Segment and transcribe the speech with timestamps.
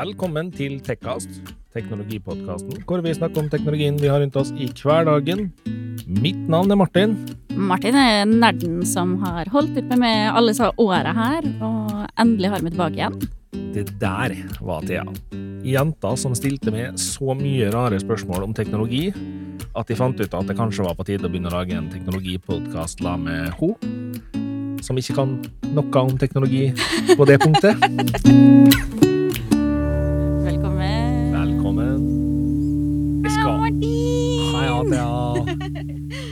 [0.00, 1.28] Velkommen til Tekkast,
[1.74, 5.50] teknologipodkasten, hvor vi snakker om teknologien vi har rundt oss i hverdagen.
[6.22, 7.16] Mitt navn er Martin.
[7.52, 12.64] Martin er nerden som har holdt ut med alle disse åra her, og endelig har
[12.64, 13.18] vi tilbake igjen.
[13.74, 15.04] Det der var Thea.
[15.68, 20.48] Jenta som stilte meg så mye rare spørsmål om teknologi at de fant ut at
[20.48, 24.80] det kanskje var på tide å begynne å lage en teknologipodkast la med henne.
[24.80, 25.36] som ikke kan
[25.76, 26.70] noe om teknologi
[27.12, 29.00] på det punktet.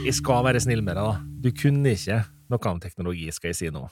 [0.09, 1.19] Jeg skal være snill med deg, da.
[1.43, 3.83] Du kunne ikke noe om teknologi, skal jeg si nå.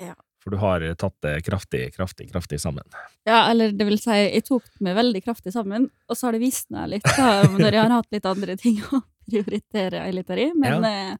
[0.00, 0.14] Ja.
[0.40, 2.86] For du har tatt det kraftig, kraftig, kraftig sammen.
[3.28, 6.40] Ja, eller det vil si, jeg tok meg veldig kraftig sammen, og så har det
[6.40, 10.46] visna litt da, når jeg har hatt litt andre ting å prioritere i litt de,
[10.56, 11.12] men, eh,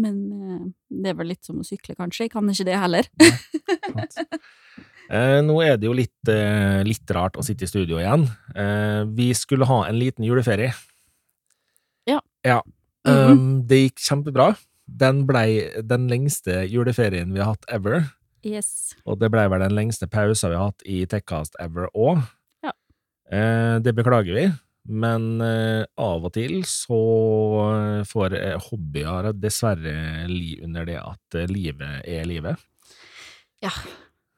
[0.00, 0.64] men eh,
[1.04, 2.30] det er vel litt som å sykle, kanskje.
[2.30, 3.12] Jeg kan ikke det heller.
[5.04, 8.22] Eh, nå er det jo litt, eh, litt rart å sitte i studio igjen.
[8.56, 10.70] Eh, vi skulle ha en liten juleferie.
[12.08, 12.22] Ja.
[12.40, 12.62] ja.
[13.04, 14.54] Um, det gikk kjempebra.
[14.86, 18.04] Den blei den lengste juleferien vi har hatt ever.
[18.44, 18.94] Yes.
[19.08, 22.20] Og det blei vel den lengste pausa vi har hatt i Techcast ever òg.
[22.64, 22.72] Ja.
[23.32, 24.44] Uh, det beklager vi,
[24.88, 27.00] men uh, av og til så
[28.10, 32.60] får uh, hobbyer dessverre li under det at eh, livet er livet.
[33.64, 33.72] Ja,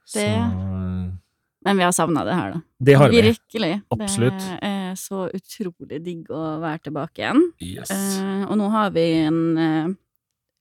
[0.07, 1.19] Så det-
[1.67, 2.61] Men vi har savna det her, da.
[2.79, 3.23] det har vi.
[3.27, 3.81] Virkelig.
[3.91, 4.39] Absolutt.
[4.39, 4.59] Det
[5.01, 7.43] så utrolig digg å være tilbake igjen.
[7.63, 7.93] Yes.
[7.93, 9.95] Eh, og nå har vi en eh,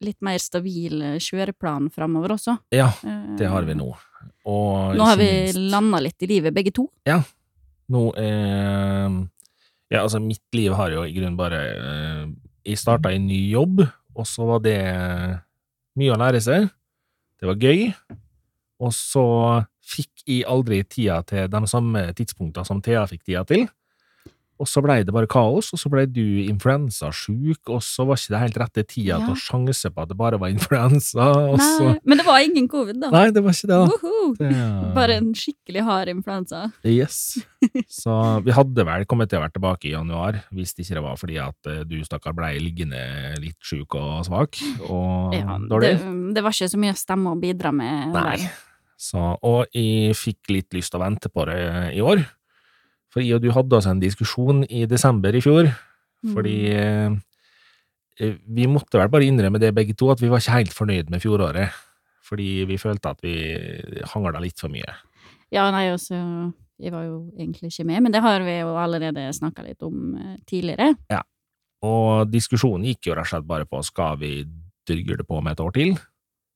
[0.05, 2.57] litt mer stabil eh, kjøreplan framover også.
[2.75, 2.91] Ja,
[3.39, 3.91] det har vi nå.
[4.49, 6.87] Og Nå har vi landa litt i livet, begge to.
[7.05, 9.09] Nå er
[9.93, 11.59] Ja, altså, mitt liv har jo i grunnen bare
[12.65, 13.83] Jeg starta i ny jobb,
[14.15, 14.79] og så var det
[15.95, 16.65] mye å lære seg.
[17.39, 17.91] Det var gøy.
[18.81, 19.25] Og så
[19.85, 23.67] fikk jeg aldri tida til de samme tidspunktene som Thea fikk tida til.
[24.55, 28.31] Og så blei det bare kaos, og så blei du influensasjuk, og så var ikke
[28.31, 29.17] det helt rette tida Ja.
[29.25, 32.39] til å sjanse på at det bare var influensa, og så Nei, men det var
[32.39, 33.09] ingen covid, da.
[33.11, 33.85] Nei, det var ikke det, da.
[33.91, 34.33] Woho!
[34.39, 36.61] Det- Bare en skikkelig hard influensa.
[36.87, 37.37] Yes.
[37.91, 41.17] Så vi hadde vel kommet til å være tilbake i januar, hvis det ikke var
[41.19, 43.01] fordi at eh, du stakkar blei liggende
[43.43, 44.55] litt sjuk og svak
[44.87, 45.97] og Ja, dårlig.
[45.99, 48.37] det, det var ikke så mye stemme å bidra med Nei.
[48.95, 51.59] Så, og jeg fikk litt lyst til å vente på det
[51.97, 52.23] i år.
[53.15, 55.69] For jeg og du hadde altså en diskusjon i desember i fjor,
[56.33, 57.21] fordi Mm.
[58.19, 61.09] eh, vi måtte vel bare innrømme det begge to, at vi var ikke helt fornøyd
[61.09, 61.71] med fjoråret.
[62.25, 63.35] Fordi vi følte at vi
[64.11, 64.91] hangla litt for mye.
[65.53, 69.29] Ja, nei, altså Jeg var jo egentlig ikke med, men det har vi jo allerede
[69.31, 70.97] snakka litt om tidligere.
[71.09, 71.21] Ja.
[71.81, 74.43] Og diskusjonen gikk jo rett og slett bare på skal vi
[74.85, 75.95] dyrge det på med et år til,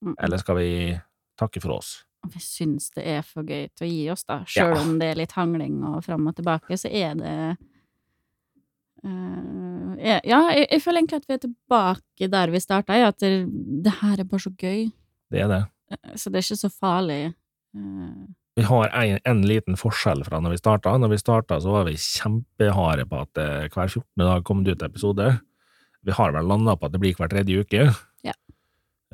[0.04, 0.16] Mm.
[0.20, 1.00] eller skal vi
[1.40, 2.04] takke for oss?
[2.28, 4.42] Vi syns det er for gøy til å gi oss, da.
[4.46, 4.82] Sjøl Ja.
[4.82, 7.36] om det er litt hangling og fram og tilbake, så er det
[9.06, 13.12] uh, er, Ja, jeg, jeg føler egentlig at vi er tilbake der vi starta, ja,
[13.14, 13.32] at det,
[13.86, 14.90] det her er bare så gøy.
[15.32, 15.62] Det er det.
[15.96, 17.22] Eh, Så det er ikke så farlig.
[17.78, 18.28] Uh,
[18.60, 20.98] Vi har en, en liten forskjell fra når vi starta.
[21.00, 24.04] Når vi starta, så var vi kjempeharde på at eh, hver 14.
[24.26, 25.30] dag kom det ut episode.
[26.04, 27.88] Vi har vel landa på at det blir hver tredje uke.
[28.28, 28.36] Ja.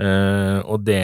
[0.01, 1.03] Eh, og det,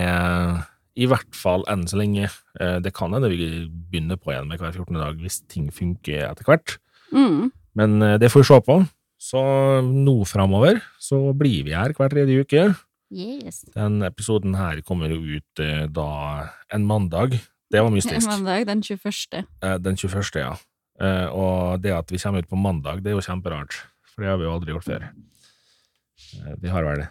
[1.01, 2.29] i hvert fall enn så lenge,
[2.59, 4.99] eh, det kan hende vi begynner på igjen med hver 14.
[5.01, 6.77] dag hvis ting funker etter hvert.
[7.11, 8.79] mm, Men eh, det får vi se på.
[9.21, 9.41] Så
[9.85, 12.63] nå framover så blir vi her hver tredje uke.
[13.11, 13.63] yes.
[13.75, 17.39] Den episoden her kommer jo ut eh, da en mandag.
[17.71, 18.27] Det var mystisk.
[18.27, 19.45] Mandag den 21.
[19.61, 20.55] Eh, Den 21., ja.
[21.33, 23.73] Og det at vi kommer ut på mandag, det er jo kjemperart.
[24.11, 25.05] For det har vi jo aldri gjort før.
[26.61, 27.01] Vi har vel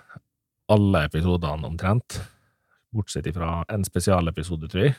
[0.70, 2.20] alle episodene omtrent,
[2.94, 4.96] bortsett fra en spesialepisode, tror jeg,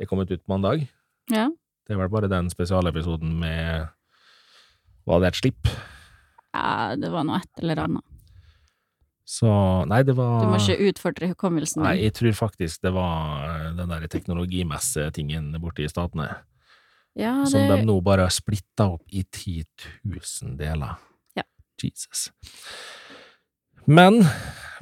[0.00, 0.86] er kommet ut mandag.
[1.32, 1.48] Ja.
[1.86, 3.88] Det er vel bare den spesialepisoden med
[5.06, 5.68] Var det et slipp?
[6.54, 8.04] ja, det var noe et eller annet.
[9.32, 9.48] Så
[9.88, 11.86] Nei, det var Du må ikke utfordre hukommelsen din?
[11.88, 16.28] Nei, jeg tror faktisk det var eh, den der teknologimessetingen borte i Statene,
[17.18, 17.50] Ja, det...
[17.54, 19.64] som de nå bare har splitta opp i 10
[20.04, 20.98] 000 deler.
[21.38, 21.46] Ja.
[21.82, 22.28] Jesus.
[23.86, 24.22] Men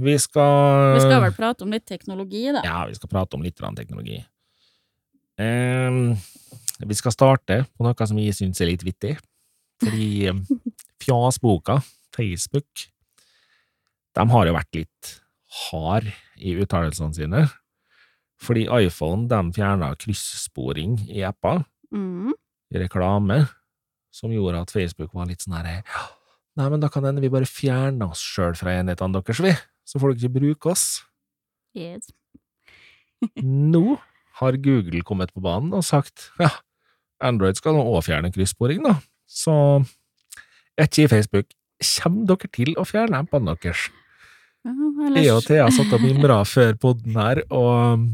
[0.00, 2.62] vi skal vi skal vel prate om litt teknologi, da.
[2.64, 4.19] Ja, vi skal prate om litt teknologi.
[5.41, 6.17] Um,
[6.81, 9.17] vi skal starte på noe som jeg syns er litt vittig.
[9.81, 10.31] Fordi
[11.02, 11.79] Fjasboka,
[12.17, 12.87] Facebook,
[14.17, 15.14] de har jo vært litt
[15.70, 17.47] hard i uttalelsene sine.
[18.41, 22.31] Fordi iPhone de fjerna kryssporing i apper, Mm.
[22.70, 23.49] i reklame,
[24.14, 26.05] som gjorde at Facebook var litt sånn her «Ja,
[26.58, 29.50] Nei, men da kan hende vi bare fjerner oss sjøl fra enhetene deres, vi.
[29.90, 30.87] Så får dere ikke bruke oss.
[31.75, 32.10] Yes.
[33.75, 33.98] Nå
[34.40, 36.48] har Google kommet på banen og sagt ja,
[37.20, 38.94] Android skal nå òg fjerne kryssporing, da.
[39.28, 39.52] Så
[40.81, 41.50] ikke i Facebook.
[42.00, 43.88] Kommer dere til å fjerne appene deres?
[44.64, 48.06] Ja, Jeg og ellers Thea satt og mimra før podden her, og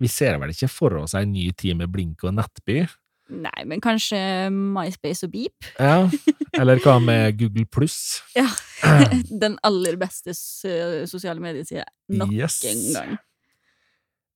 [0.00, 2.84] vi ser vel ikke for oss ei ny tid med Blink og Nettby?
[3.30, 4.18] Nei, men kanskje
[4.50, 5.68] MySpace og Beep?
[5.78, 6.08] Ja,
[6.60, 8.20] eller hva med Google pluss?
[8.34, 8.48] Ja.
[9.42, 12.60] Den aller beste sosiale mediesida nok Yes.
[12.66, 13.18] en gang.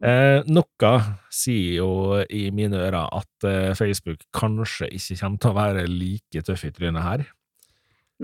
[0.04, 0.90] Eh, noe
[1.32, 1.88] sier jo
[2.28, 6.72] i mine ører at eh, Facebook kanskje ikke kommer til å være like tøff i
[6.76, 7.24] trynet her.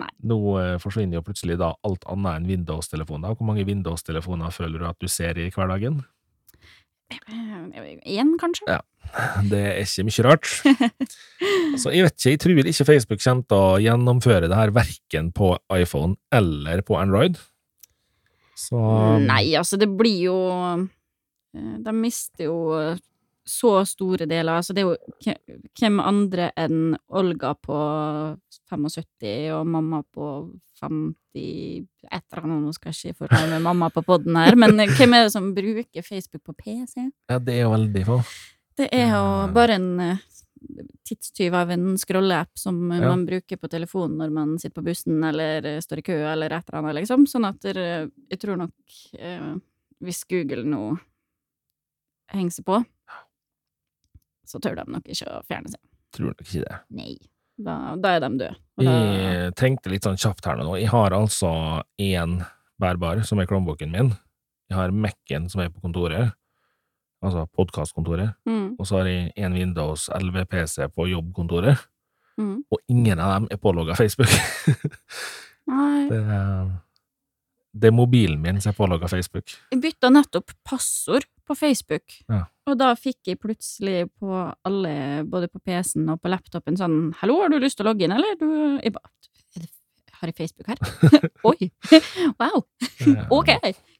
[0.00, 0.11] Nei.
[0.28, 3.34] Nå eh, forsvinner jo plutselig da alt annet enn Windows-telefoner.
[3.38, 6.02] Hvor mange Windows-telefoner føler du at du ser i hverdagen?
[7.10, 8.66] Én, kanskje?
[8.68, 8.80] Ja.
[9.50, 10.48] Det er ikke mye rart.
[11.74, 15.32] altså, jeg vet ikke, jeg tror ikke Facebook kommer til å gjennomføre det her verken
[15.34, 17.40] på iPhone eller på Android.
[18.60, 18.78] Så
[19.24, 22.58] Nei, altså, det blir jo eh, De mister jo
[23.50, 24.60] så store deler.
[24.60, 27.78] Altså, det er jo hvem andre enn Olga på
[28.70, 30.28] 75 og mamma på
[31.35, 34.77] 50 Et eller annet, nå skal jeg ikke forklare med mamma på podden her, men
[34.77, 37.11] hvem er det som bruker Facebook på PC?
[37.31, 38.21] ja, det er jo veldig få.
[38.81, 40.19] Det er jo bare en eh,
[41.06, 43.09] tidstyv av en scrolleapp som eh, Ja.
[43.12, 46.50] man bruker på telefonen når man sitter på bussen eller eh, står i kø eller
[46.56, 47.27] et eller annet, liksom.
[47.31, 49.53] Sånn at eh, jeg tror nok eh,
[50.00, 50.97] hvis Google nå
[52.32, 52.81] henger seg på,
[54.47, 55.81] så tør de nok ikke å fjerne seg.
[56.15, 56.79] Tror nok ikke det.
[56.91, 57.12] Nei.
[57.60, 58.54] Da, da er de døde.
[58.80, 60.76] Da, Jeg tenkte litt sånn kjapt her nå.
[60.80, 61.50] Jeg har altså
[62.00, 62.38] én
[62.80, 64.12] bærbar, som er Chromebooken min.
[64.70, 66.30] Jeg har Mac-en, som er på kontoret,
[67.20, 68.32] altså podkastkontoret.
[68.48, 71.82] mm, Og så har jeg en Windows 11-PC på jobbkontoret.
[72.38, 72.54] mm.
[72.72, 74.30] Og ingen av dem er pålogga Facebook.
[75.70, 76.08] Nei.
[76.08, 76.70] det, er,
[77.72, 79.52] det er mobilen min som er pålogga Facebook.
[79.70, 82.44] Jeg bytta nettopp passord på Facebook, Ja.
[82.67, 87.40] og da fikk jeg plutselig på alle, både på PC-en og på laptopen, sånn 'Hallo,
[87.43, 89.11] har du lyst til å logge inn, eller?' Du, jeg bare
[89.56, 89.67] er
[90.20, 90.76] Har jeg Facebook her?
[91.44, 91.70] Oi!
[92.40, 92.67] wow!
[93.31, 93.49] Ok,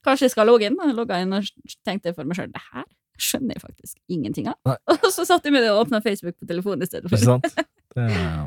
[0.05, 0.77] kanskje jeg skal logge inn?
[0.77, 1.45] Jeg logga inn og
[1.83, 2.85] tenkte for meg sjøl det her
[3.21, 4.77] skjønner jeg faktisk ingenting av.
[4.89, 7.25] Og så satt jeg med det og åpna Facebook på telefonen i stedet Ikke for.
[7.25, 7.69] sant?
[7.97, 8.47] Det er,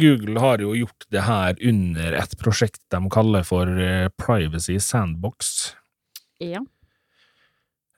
[0.00, 5.74] Google har jo gjort det her under et prosjekt de kaller for eh, Privacy Sandbox.
[6.40, 6.62] Ja.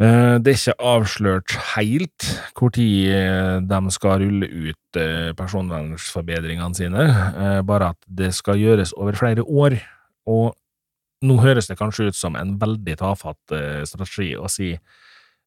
[0.03, 2.27] Eh, Det er ikke avslørt helt
[2.59, 2.81] når
[3.15, 9.15] eh, de skal rulle ut eh, personvernforbedringene sine, eh, bare at det skal gjøres over
[9.15, 9.79] flere år.
[10.27, 10.57] Og
[11.23, 14.73] nå høres det kanskje ut som en veldig tafatt eh, strategi å si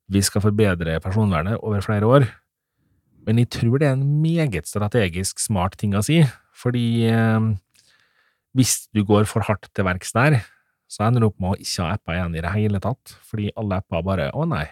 [0.07, 2.27] vi skal forbedre personvernet over flere år,
[3.25, 6.21] men jeg tror det er en meget strategisk smart ting å si,
[6.55, 7.47] fordi eh,
[8.55, 10.39] hvis du går for hardt til verks der,
[10.87, 13.49] så ender du opp med å ikke ha apper igjen i det hele tatt, fordi
[13.57, 14.67] alle apper bare 'Å nei,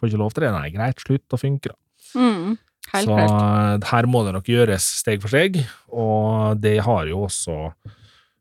[0.00, 1.78] får ikke lov til det', nei, greit, slutt å funke, da.
[2.16, 2.58] Mm,
[2.90, 3.84] Så klart.
[3.92, 5.60] her må det nok gjøres steg for steg,
[5.92, 7.72] og det har jo også,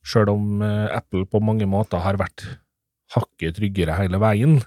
[0.01, 2.47] sjøl om eh, Apple på mange måter har vært
[3.13, 4.63] hakket tryggere hele veien,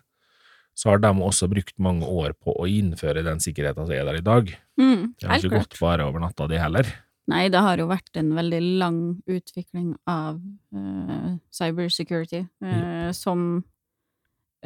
[0.74, 4.20] så har de også brukt mange år på å innføre den sikkerheten som er der
[4.20, 4.52] i dag.
[4.80, 5.72] Mm, Det har ikke klart.
[5.72, 6.88] gått bare over natta, det heller.
[7.30, 10.40] Nei, det har jo vært en veldig lang utvikling av
[10.74, 13.62] uh, cybersecurity, eh, som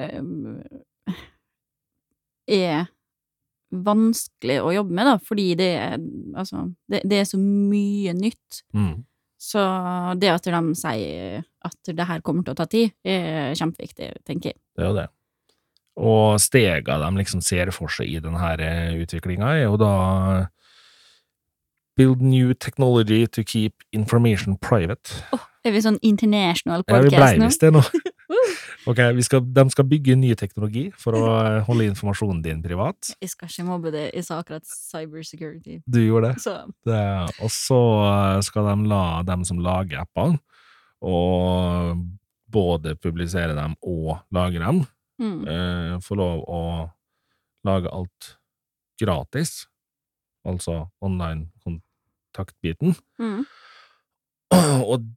[0.00, 1.16] uh,
[2.48, 2.86] er
[3.76, 5.98] vanskelig å jobbe med, da, fordi det er,
[6.38, 8.62] altså, det, det er så mye nytt.
[8.72, 9.04] Mm.
[9.36, 9.60] Så
[10.16, 14.54] det at de sier at det her kommer til å ta tid, er kjempeviktig, tenker
[14.54, 14.60] jeg.
[14.78, 15.08] Det er jo det.
[15.96, 18.52] Og stega de liksom ser for seg i denne
[19.00, 19.94] utviklinga, er jo da
[21.96, 25.22] Build new technology to keep information private.
[25.64, 27.46] Er vi sånn international Ja, vi blei nå?
[27.48, 27.80] visst det nå.
[28.90, 31.22] Ok, vi skal, De skal bygge ny teknologi for å
[31.66, 33.14] holde informasjonen din privat.
[33.22, 35.80] Jeg skal ikke mobbe det jeg sa akkurat cybersecurity.
[35.86, 36.42] Du gjorde det.
[36.44, 36.54] Så
[36.86, 37.00] det
[37.42, 37.80] og så
[38.46, 40.38] skal de la dem som lager appene,
[41.02, 42.04] og
[42.52, 44.84] både publisere dem og lage dem,
[45.22, 45.40] mm.
[45.48, 46.62] eh, få lov å
[47.66, 48.36] lage alt
[49.00, 49.66] gratis,
[50.46, 52.96] altså online kontaktbiten.
[53.20, 53.44] Mm.
[54.90, 55.10] Og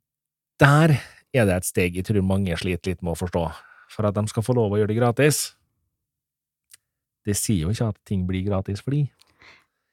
[0.59, 0.97] der
[1.33, 3.45] er det et steg jeg tror mange sliter litt med å forstå.
[3.89, 5.53] For at de skal få lov å gjøre det gratis.
[7.25, 9.05] Det sier jo ikke at ting blir gratis for de.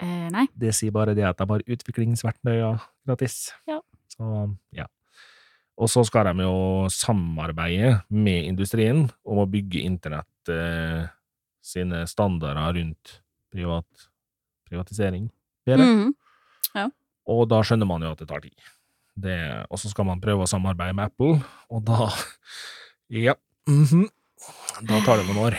[0.02, 0.44] Eh, nei.
[0.52, 3.50] Det sier bare det at de har utviklingsverktøyer gratis.
[3.68, 3.80] Ja.
[4.12, 4.26] Så,
[4.76, 4.86] ja.
[5.76, 11.04] Og så skal de jo samarbeide med industrien om å bygge internett eh,
[11.64, 13.18] sine standarder rundt
[13.52, 14.06] privat,
[14.68, 15.28] privatisering
[15.66, 15.84] bedre.
[15.84, 16.14] Mm.
[17.26, 18.54] Og da skjønner man jo at det tar tid.
[19.16, 19.36] Det,
[19.72, 21.40] og så skal man prøve å samarbeide med Apple,
[21.72, 22.10] og da
[23.26, 23.34] Ja.
[23.68, 24.08] mhm,
[24.86, 25.56] Da tar det noen år.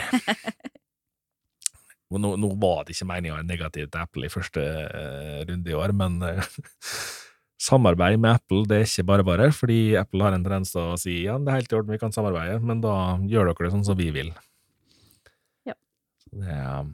[2.23, 5.93] nå, nå var det ikke meninga negativ til Apple i første uh, runde i år,
[5.97, 6.51] men eh,
[7.67, 10.99] samarbeid med Apple det er ikke bare bare, fordi Apple har en tendens til å
[10.99, 12.95] si ja, det er helt i orden, vi kan samarbeide, men da
[13.27, 14.31] gjør dere det sånn som vi vil.
[15.67, 15.75] Ja.
[16.37, 16.85] Er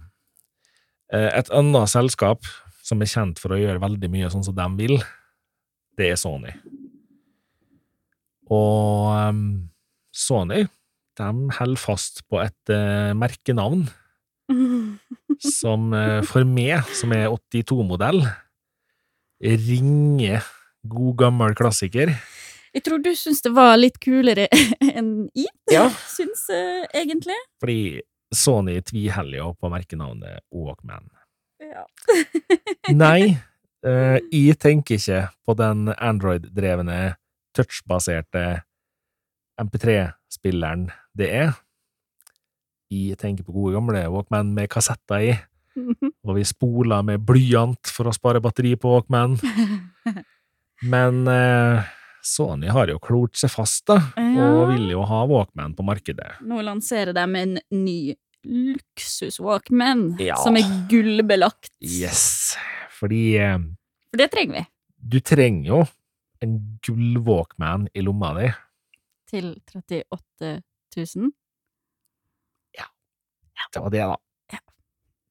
[1.13, 2.47] eh, Et annet selskap
[2.83, 4.97] som er kjent for å gjøre veldig mye sånn som de vil,
[5.99, 6.53] det er Sony.
[8.51, 9.43] Og um,
[10.13, 10.65] Sony,
[11.17, 13.85] de holder fast på et uh, merkenavn
[15.59, 18.23] som uh, for meg, som er 82-modell,
[19.43, 20.43] ringer
[20.83, 22.13] god gammel klassiker.
[22.73, 24.47] Jeg tror du syns det var litt kulere
[24.97, 25.87] enn I, Ja.
[26.15, 27.37] syns uh, egentlig.
[27.61, 28.01] Fordi
[28.33, 31.05] Sony tviholder jo på merkenavnet Walkman.
[31.61, 31.85] Ja.
[33.03, 33.35] Nei,
[33.85, 37.15] uh, jeg tenker ikke på den Android-drevne,
[37.53, 38.63] touchbaserte
[39.61, 41.53] MP3-spilleren det er.
[42.93, 45.33] Jeg tenker på gode gamle Walkman med kassetter i,
[46.25, 49.37] og vi spoler med blyant for å spare batteri på Walkman.
[50.83, 51.83] Men eh,
[52.23, 54.47] Sony har jo klort seg fast, da, Ja.
[54.49, 56.37] og vil jo ha Walkman på markedet.
[56.41, 60.35] Nå lanserer de en ny luksus-walkman, Ja.
[60.35, 61.69] som er gullbelagt.
[61.81, 62.55] Yes,
[62.91, 63.57] fordi eh,
[64.11, 64.65] For det trenger vi.
[64.99, 65.85] du trenger jo
[66.43, 68.49] en gull-Walkman i lomma di.
[69.31, 70.61] Til 38
[71.15, 71.31] 000.
[73.73, 74.17] Det var det, da.
[74.51, 74.59] Ja.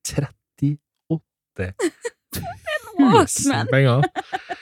[0.02, 0.78] 38
[2.98, 3.66] Walkman.
[3.70, 4.02] penger.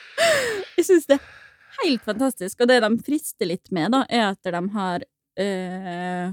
[0.77, 2.61] Jeg syns det er helt fantastisk.
[2.61, 5.05] Og det de frister litt med, da, er at de har
[5.41, 6.33] eh,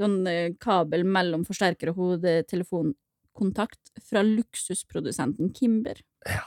[0.00, 6.00] sånn eh, kabel mellom forsterker og hodetelefonkontakt fra luksusprodusenten Kimber.
[6.26, 6.44] Ja.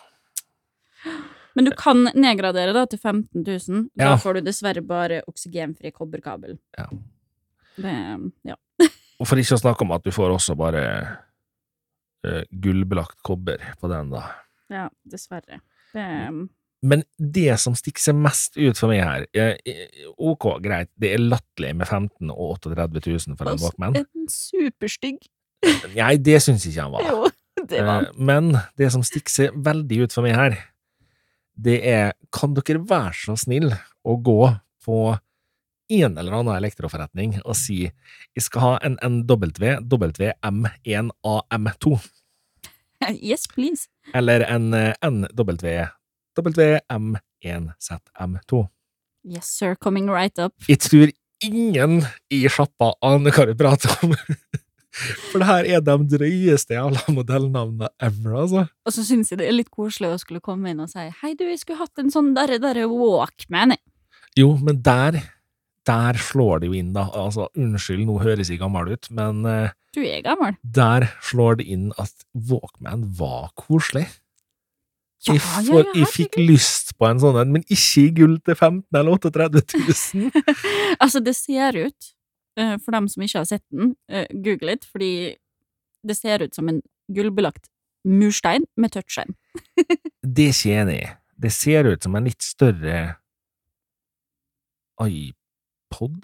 [1.53, 3.89] Men du kan nedgradere da til 15 000.
[3.93, 4.17] Da Ja.
[4.17, 6.57] får du dessverre bare oksygenfri kobberkabel.
[6.77, 6.87] Ja.
[7.77, 7.93] Det,
[8.49, 8.55] ja.
[9.19, 10.83] Og for ikke å snakke om at du får også bare
[12.51, 14.23] gullbelagt kobber på den, da.
[14.71, 15.59] ja, dessverre.
[15.93, 16.05] Det,
[16.83, 21.11] Men det som stikker seg mest ut for meg her eh, eh, Ok, greit, det
[21.13, 23.95] er latterlig med 15 og 38 000 for en Altså, Walkman.
[24.01, 25.19] en superstygg.
[25.95, 27.07] Nei, det syns ikke han var.
[27.07, 27.29] Jo,
[27.69, 28.49] det var Eh, Men
[28.79, 30.57] det som stikker seg veldig ut for meg her,
[31.55, 33.69] det er Kan dere være så snill
[34.03, 34.39] å gå
[34.83, 34.97] på
[35.89, 39.49] en eller annen elektroforretning og si jeg skal ha en NW
[39.91, 41.97] WM1AM2,
[43.31, 43.89] Yes, please.
[44.15, 45.83] eller en eh, NW
[46.39, 48.67] WM1ZM2.
[49.23, 50.53] Yes, sir, coming right up.
[50.67, 51.11] Jeg tror
[51.43, 54.15] ingen i sjappa aner hva du prater om.
[55.31, 58.61] For det her er de drøyeste jævla modellnavnene ever, altså.
[58.85, 61.31] Og så syns jeg det er litt koselig å skulle komme inn og si hei,
[61.39, 63.73] du, jeg skulle hatt en sånn derre derre Walkman.
[63.73, 63.81] jeg».
[64.37, 65.17] Jo, men der
[65.87, 67.07] der slår det jo inn, da.
[67.19, 70.55] Altså, unnskyld, nå høres jeg gammel ut, men eh, Du er gammel.
[70.63, 74.05] der slår det inn at Walkman var koselig.
[75.23, 78.33] Ja, jeg, ja, ja, jeg fikk lyst på en sånn en, men ikke i gull
[78.43, 80.31] til 15 eller 38 000.
[81.03, 82.09] Altså, det ser ut,
[82.59, 85.11] eh, for dem som ikke har sett den, eh, google litt, fordi
[86.03, 87.69] det ser ut som en gullbelagt
[88.03, 89.31] murstein med touchskjerm.
[90.23, 91.07] Det er ikke enig i.
[91.43, 93.15] Det ser ut som en litt større
[95.93, 96.23] iPod?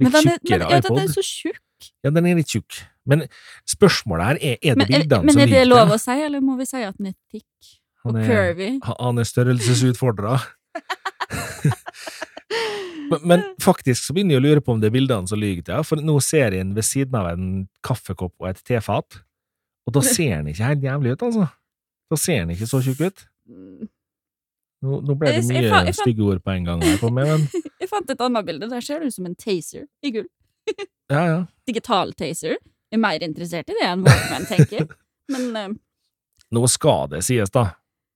[0.00, 1.60] Litt Men den er, men, ja, den er så tjukk.
[2.04, 2.78] Ja, den er litt tjukk.
[3.08, 3.24] Men
[3.68, 6.16] spørsmålet her er, er det Men, er, bildene men som er det lov å si,
[6.26, 7.72] eller må vi si at den er thick
[8.06, 8.68] og er- curvy?
[9.00, 10.36] Han er størrelsesutfordra.
[13.10, 15.66] men, men faktisk så begynner jeg å lure på om det er bildene som lyver
[15.66, 17.50] til, for nå ser jeg den ved siden av en
[17.86, 19.22] kaffekopp og et tefat,
[19.86, 21.50] og da ser den ikke helt jævlig ut, altså.
[22.12, 23.26] Da ser den ikke så tjukk ut.
[24.82, 27.44] Nå, nå ble det mye stygge ord på en gang her på meg, men
[27.82, 28.68] Jeg fant et annet bilde.
[28.70, 30.26] Der ser du ut som en taser i gull.
[31.12, 31.38] ja, ja.
[31.68, 32.58] Digital taser.
[32.90, 34.90] Jeg er mer interessert i det enn Walkman, tenker.
[35.32, 35.78] Men uh...
[36.52, 37.70] Nå skal det sies, da,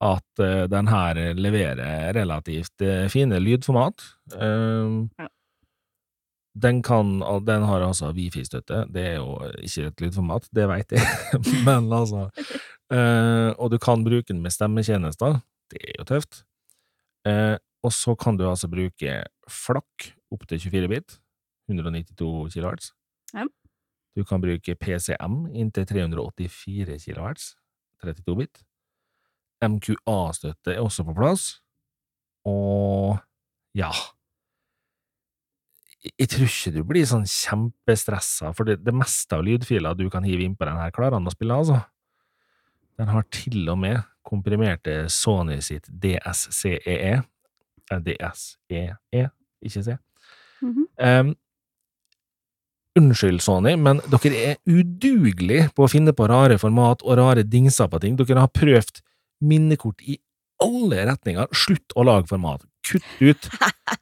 [0.05, 4.11] at uh, den her leverer relativt uh, fine lydformat.
[4.35, 5.31] Uh, Ja.
[6.57, 8.87] Den kan Den har altså wifi-støtte.
[8.89, 11.05] Det er jo ikke et lydformat, det veit jeg,
[11.67, 12.31] men altså
[13.61, 15.43] Og du kan bruke den med stemmetjenester.
[15.69, 16.47] Det er jo tøft.
[17.27, 19.19] Eh, og så kan du altså bruke
[19.51, 21.19] flakk opp til 24 bit,
[21.71, 22.91] 192 kHz.
[23.35, 23.47] Ja.
[24.17, 27.51] Du kan bruke PCM inntil 384 kHz,
[28.03, 28.63] 32 bit.
[29.65, 31.61] MQA-støtte er også på plass.
[32.47, 33.19] Og
[33.75, 33.91] ja
[36.19, 40.23] Jeg- tror ikke du blir sånn kjempestressa, for det, det meste av lydfiler du kan
[40.23, 41.81] hive inn på den her, klarer han å spille, altså.
[42.97, 47.23] Den har til og med komprimerte Sony sitt DSCEE.
[47.93, 49.29] Eh, DSEE,
[49.63, 49.97] ikke C.
[50.63, 51.21] Mm -hmm.
[51.21, 51.37] um,
[52.97, 57.89] Unnskyld, Sony, men dere er udugelige på å finne på rare format og rare dingser
[57.93, 58.17] på ting.
[58.17, 59.03] Dere har prøvd
[59.45, 60.17] minnekort i
[60.65, 61.47] alle retninger.
[61.53, 62.65] Slutt å lage format.
[62.87, 63.51] Kutt ut.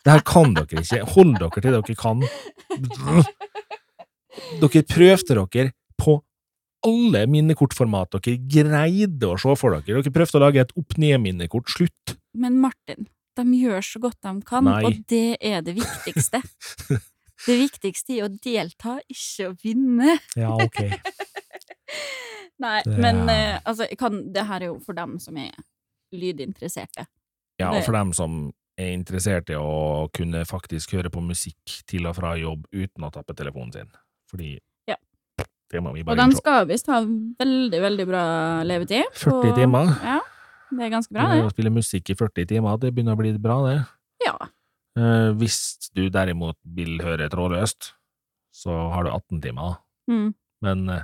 [0.04, 1.02] Det her kan dere ikke.
[1.16, 2.22] Hold dere til dere kan.
[4.60, 6.20] Dere prøvde dere på
[6.84, 10.02] alle minnekortformat dere greide å se for dere.
[10.02, 11.70] Dere prøvde å lage et opp-ned-minnekort.
[11.72, 12.14] Slutt.
[12.36, 13.06] Men Martin,
[13.38, 14.82] de gjør så godt de kan, Nei.
[14.84, 16.40] og det er det viktigste.
[17.46, 20.18] det viktigste er å delta, ikke å vinne.
[20.38, 20.82] Ja, ok.
[22.64, 25.50] Nei, Det- men uh, altså, kan, det her er jo for dem som er
[26.14, 27.06] lydinteresserte.
[27.58, 32.06] Ja, og for dem som er interessert i å kunne faktisk høre på musikk til
[32.10, 33.90] og fra jobb uten å tappe telefonen sin.
[34.30, 34.58] Fordi
[34.90, 34.96] Ja.
[35.38, 36.36] det må vi Og innse.
[36.42, 38.22] skal visst ha veldig, veldig bra
[38.64, 39.04] levetid.
[39.14, 39.86] 40 på, timer.
[40.04, 40.20] Ja,
[40.70, 41.46] det er ganske bra, Det det.
[41.46, 43.76] Å spille musikk i 40 timer, det begynner å bli bra, det.
[44.26, 44.36] Ja.
[44.96, 47.92] Eh, hvis du derimot vil høre trådløst,
[48.54, 49.76] så har du 18 timer.
[50.10, 50.34] Mm.
[50.62, 51.02] Men eh,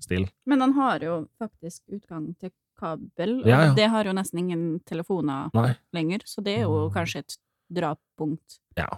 [0.00, 0.28] still.
[0.46, 3.74] Men den har jo faktisk utgang til kabel, og Ja, ja.
[3.74, 5.74] det har jo nesten ingen telefoner Nei.
[5.94, 6.94] lenger, så det er jo Mm.
[6.94, 7.36] kanskje et
[7.72, 8.58] drappunkt.
[8.76, 8.88] Ja.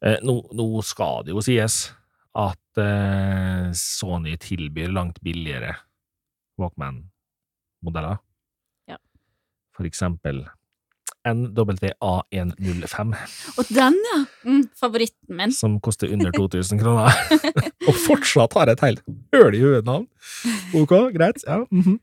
[0.00, 1.92] Eh, nå, nå skal det jo sies
[2.34, 5.76] at eh, Sony tilbyr langt billigere
[6.60, 8.18] Walkman-modeller.
[8.90, 8.98] Ja.
[9.74, 10.44] For eksempel
[11.24, 13.14] NWA105,
[13.56, 14.18] Og den, ja!
[14.44, 15.52] Mm, favoritten min.
[15.56, 17.08] som koster under 2000 kroner,
[17.88, 19.00] og fortsatt har et helt
[19.32, 20.04] høl i hovednavn.
[20.76, 21.62] Ok, greit, ja.
[21.70, 21.98] mhm.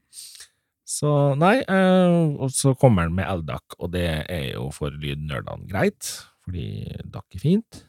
[0.91, 5.69] Så nei, eh, og så kommer den med LDAC, og det er jo for lydnerdene
[5.69, 6.03] greit,
[6.43, 6.65] fordi
[7.05, 7.85] DAC er fint.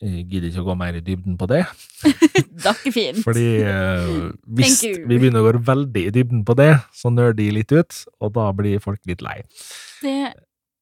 [0.00, 1.64] Jeg gidder ikke å gå mer i dybden på det,
[2.66, 3.20] Dakkefint.
[3.20, 7.50] fordi uh, hvis vi begynner å gå veldig i dybden på det, så nøler de
[7.52, 9.42] litt ut, og da blir folk litt lei.
[10.00, 10.32] Det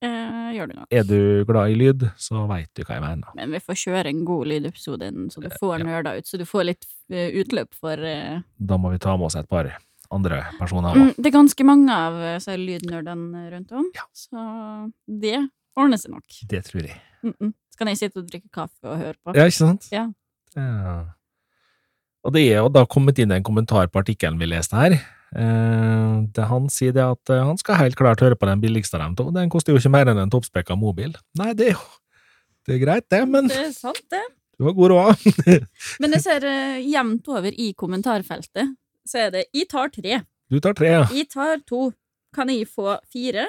[0.06, 0.86] uh, gjør du nok.
[0.94, 1.18] Er du
[1.50, 3.34] glad i lyd, så veit du hva jeg mener.
[3.40, 5.90] Men vi får kjøre en god lydepisode, inn, så du får uh, ja.
[5.90, 9.32] nerda ut, så du får litt eh, utløp for eh, Da må vi ta med
[9.32, 9.72] oss et par
[10.14, 11.14] andre personer mm.
[11.18, 14.06] Det er ganske mange av eh, så er lydnerdene rundt om, Ja.
[14.14, 14.42] så
[15.10, 15.40] det
[15.78, 16.44] ordner seg nok.
[16.50, 17.00] Det tror jeg.
[17.22, 17.52] Mm -mm.
[17.78, 19.36] Så kan jeg sitte og drikke kaffe og høre på.
[19.38, 19.84] Ja, ikke sant?
[19.94, 20.08] Ja.
[20.58, 20.96] Ja.
[22.26, 24.96] Og det er jo da kommet inn en kommentar på artikkelen vi leste her.
[25.38, 28.98] Eh, det han sier det at eh, han skal helt klart høre på den billigste
[28.98, 29.28] av dem to.
[29.30, 31.14] Den koster jo ikke mer enn en toppspekka mobil.
[31.38, 31.86] Nei, det er jo
[32.66, 34.24] det er greit, det, men Det er sant, det.
[34.58, 35.28] du har god råd.
[36.02, 38.74] Men jeg ser uh, jevnt over i kommentarfeltet,
[39.08, 40.18] så er det 'jeg tar tre',
[40.50, 41.06] Du tar tre, ja.
[41.08, 41.94] 'jeg tar to',
[42.34, 43.46] kan jeg få fire?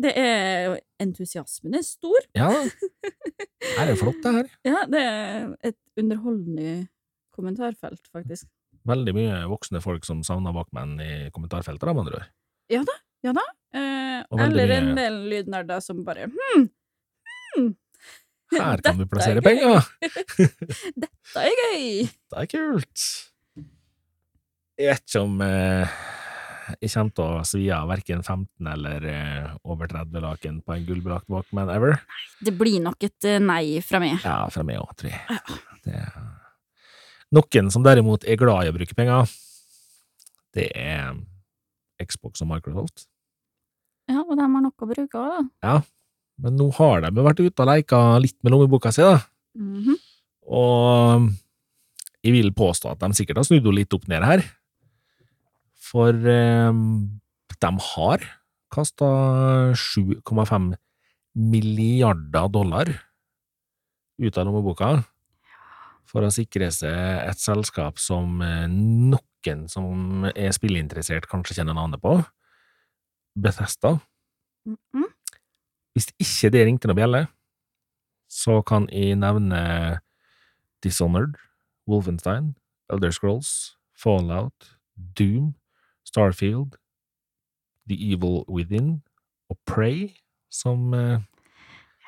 [0.00, 2.24] Det er Entusiasmen er stor.
[2.34, 4.48] Ja, det er jo flott, det her.
[4.66, 6.72] Ja, det er et underholdende
[7.34, 8.48] kommentarfelt, faktisk.
[8.88, 12.26] Veldig mye voksne folk som savner Walkman i kommentarfeltet, da, med andre ord.
[12.72, 12.96] Ja da.
[13.24, 13.44] Ja da.
[13.74, 16.66] Eh, eller mye- en del lydnerder som bare hm,
[17.56, 17.70] hm.
[18.54, 19.80] Her kan du er plassere penger!
[21.00, 22.04] Dette er gøy!
[22.10, 23.06] Det er kult.
[24.78, 25.96] Jeg vet ikke om eh,
[26.80, 30.86] jeg kommer til å svi av verken 15 eller eh, over 30 laken på en
[30.86, 31.98] gullbelagt Walkman ever.
[32.44, 34.18] Det blir nok et eh, nei fra meg.
[34.24, 35.58] Ja, fra meg òg, tror jeg.
[35.84, 36.16] Det er...
[37.34, 39.30] Noen som derimot er glad i å bruke penger,
[40.54, 41.16] det er
[42.04, 43.08] Xbox og Microsoft.
[44.10, 45.78] Ja, og de har nok å bruke òg, da.
[46.44, 49.18] Men nå har de vært ute og leika litt med lommeboka si, da.
[49.58, 49.98] Mhm.
[50.44, 51.30] Og
[52.24, 54.44] jeg vil påstå at de sikkert har snudd henne litt opp ned her.
[55.94, 56.72] For eh,
[57.62, 58.24] de har
[58.74, 59.08] kasta
[59.78, 60.72] 7,5
[61.38, 62.90] milliarder dollar
[64.18, 64.88] ut av lommeboka
[66.10, 66.94] for å sikre seg
[67.30, 72.16] et selskap som eh, noen som er spillinteressert, kanskje kjenner navnet på.
[73.36, 73.98] Bethesda.
[74.66, 75.10] Mhm.
[75.94, 77.26] Hvis ikke det ringte noe bjelle,
[78.26, 80.00] så kan jeg nevne
[80.82, 81.36] Dishonored,
[81.86, 82.54] Wolfenstein,
[82.90, 85.52] Elder Scrolls, Fallout, Doom,
[86.04, 86.76] Starfield,
[87.88, 89.02] The Evil Within
[89.52, 90.08] og Prey
[90.52, 91.20] som eh,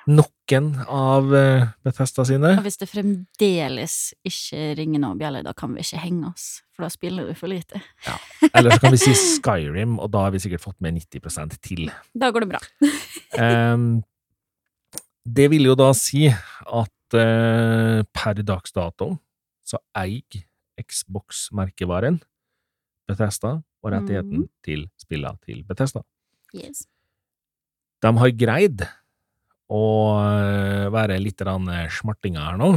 [0.06, 2.54] noen av eh, Bethesda sine.
[2.56, 6.86] Og hvis det fremdeles ikke ringer noen bjeller, da kan vi ikke henge oss, for
[6.86, 7.82] da spiller vi for lite.
[8.52, 11.88] Eller så kan vi si Skyrim, og da har vi sikkert fått med 90% til.
[12.22, 12.62] Da går det bra.
[13.74, 14.04] um,
[15.26, 19.16] det vil jo da si at eh, per dags dato
[19.66, 20.44] så eier
[20.78, 22.20] Xbox-merkevaren
[23.06, 24.50] Bethesda og rettigheten mm.
[24.66, 26.02] til spillene til Bethesda.
[26.56, 26.86] Yes.
[28.02, 28.84] De har greid
[29.72, 29.84] å
[30.20, 32.76] eh, være litt smartinger her nå,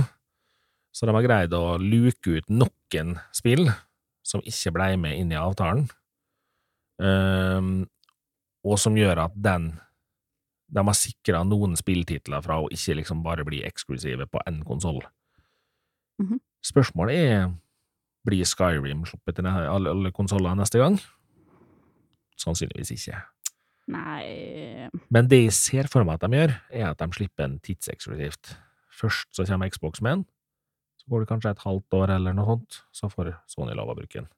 [0.91, 3.69] så de har greid å luke ut noen spill
[4.25, 5.87] som ikke ble med inn i avtalen,
[7.01, 7.85] um,
[8.65, 9.71] og som gjør at den
[10.69, 15.01] de har sikra noen spilltitler fra å ikke liksom bare bli eksklusive på én konsoll.
[16.21, 16.37] Mhm.
[16.61, 17.47] Spørsmålet er
[18.27, 20.97] blir Skyrim sluppet til alle, alle konsoller neste gang?
[22.39, 23.19] Sannsynligvis ikke.
[23.89, 27.59] Nei Men det jeg ser for meg at de gjør, er at de slipper en
[27.65, 28.51] tidseksklusivt.
[28.99, 30.25] Først så kommer Xbox med den,
[30.99, 33.97] så går det kanskje et halvt år eller noe sånt, så får Sony lov å
[33.97, 34.29] bruke den.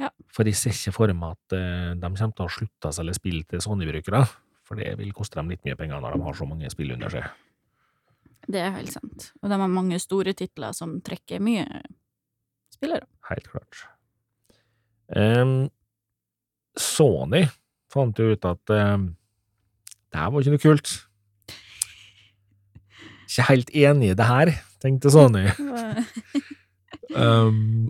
[0.00, 0.08] Ja.
[0.32, 3.18] For jeg ser ikke for meg at eh, de kommer til å slutte å selge
[3.18, 4.22] spill til Sony-brukere,
[4.64, 7.12] for det vil koste dem litt mye penger når de har så mange spill under
[7.12, 7.26] seg.
[8.50, 9.30] Det er helt sant.
[9.42, 11.66] Og de har mange store titler som trekker mye
[12.80, 13.06] spillere.
[13.28, 13.84] Helt klart.
[15.10, 15.68] Um,
[16.78, 17.44] Sony
[17.90, 19.10] fant jo ut at um,
[20.10, 20.92] det her var ikke noe kult.
[23.28, 25.46] Ikke helt enig i det her, tenkte Sony.
[27.10, 27.88] Um,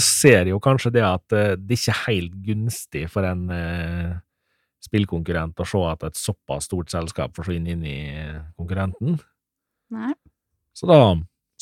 [0.00, 4.14] ser jo kanskje det at uh, det ikke er helt gunstig for en uh,
[4.80, 7.98] spillkonkurrent å se at et såpass stort selskap forsvinner inn i
[8.56, 9.18] konkurrenten.
[9.92, 10.14] Nei.
[10.72, 10.98] Så da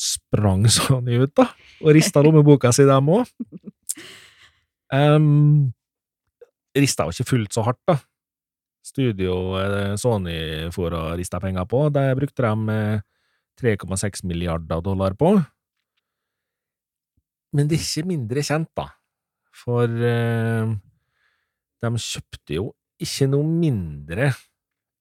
[0.03, 1.49] sprang Sony ut, da,
[1.83, 3.31] og rista lommeboka si, dem òg.
[4.93, 5.71] Um,
[6.77, 7.99] rista jo ikke fullt så hardt, da.
[8.83, 13.05] Studio eh, Sony for å riste penger på, det brukte de eh,
[13.63, 15.37] 3,6 milliarder dollar på.
[17.55, 18.89] Men det er ikke mindre kjent, da.
[19.63, 20.71] For uh,
[21.85, 22.71] de kjøpte jo
[23.03, 24.31] ikke noe mindre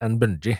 [0.03, 0.59] enn Bungie.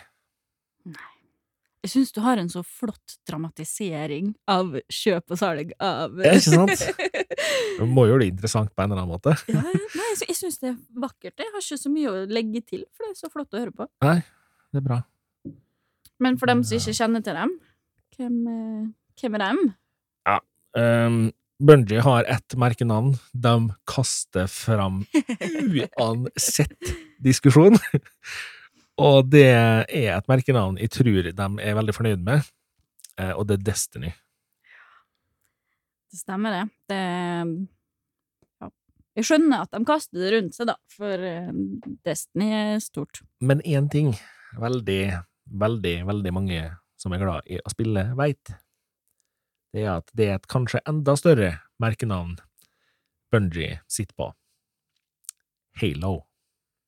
[1.82, 6.52] Jeg syns du har en så flott dramatisering av kjøp og salg av Ja, ikke
[6.54, 6.84] sant?
[7.80, 9.32] Du må gjøre det interessant på en eller annen måte.
[9.50, 11.34] Ja, nei, jeg sy- jeg syns det er vakkert.
[11.42, 13.74] Jeg har ikke så mye å legge til, for det er så flott å høre
[13.74, 13.88] på.
[14.06, 14.18] Nei,
[14.70, 15.00] Det er bra.
[16.22, 17.54] Men for dem som ikke kjenner til dem,
[18.14, 18.82] hvem, eh,
[19.18, 19.62] hvem er dem?
[20.78, 21.16] Um,
[21.62, 23.50] Bungie har ett merkenavn de
[23.86, 25.02] kaster fram
[25.98, 27.76] uansett diskusjon.
[29.02, 32.44] Og det er et merkenavn jeg tror de er veldig fornøyd med,
[33.18, 34.12] eh, og det er Destiny.
[36.12, 36.64] Det stemmer, det.
[36.92, 37.00] det
[38.60, 38.68] ja.
[39.18, 41.50] Jeg skjønner at de kaster det rundt seg, da, for eh,
[42.06, 43.22] Destiny er stort.
[43.40, 44.12] Men én ting
[44.60, 45.02] veldig,
[45.64, 46.66] veldig, veldig mange
[47.00, 48.52] som er glad i å spille, veit,
[49.72, 52.36] det er at det er et kanskje enda større merkenavn
[53.32, 54.28] Bungie sitter på.
[55.80, 56.20] Halo.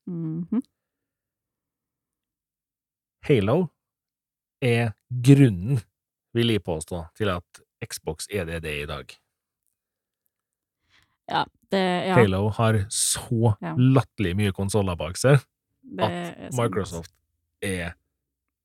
[0.05, 0.61] Mhm.
[3.25, 3.67] Halo
[4.61, 5.79] er grunnen,
[6.35, 9.13] vil jeg påstå, til at Xbox er det det er i dag.
[11.29, 11.41] Ja,
[11.73, 13.73] det ja, Halo har så Ja.
[13.77, 15.39] latterlig mye konsoller bak seg
[16.01, 16.51] at.
[16.53, 17.11] Microsoft
[17.65, 17.95] er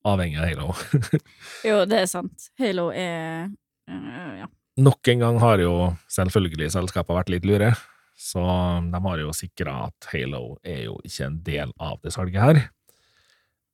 [0.05, 0.75] avhengig av Halo.
[1.69, 2.51] Jo, det er sant.
[2.61, 3.49] Halo er
[3.89, 4.49] eh, Ja.
[4.81, 5.73] Nok en gang har jo
[6.09, 7.73] selvfølgelig selskapet vært litt lure,
[8.17, 8.41] så
[8.93, 12.61] de har jo sikra at Halo er jo ikke en del av det salget her.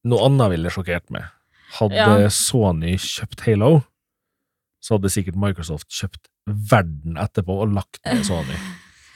[0.07, 1.27] Noe annet ville sjokkert meg.
[1.81, 2.29] Hadde Ja.
[2.33, 3.83] Sony kjøpt Halo,
[4.81, 8.59] så hadde sikkert Microsoft kjøpt verden etterpå og lagt ned Sony.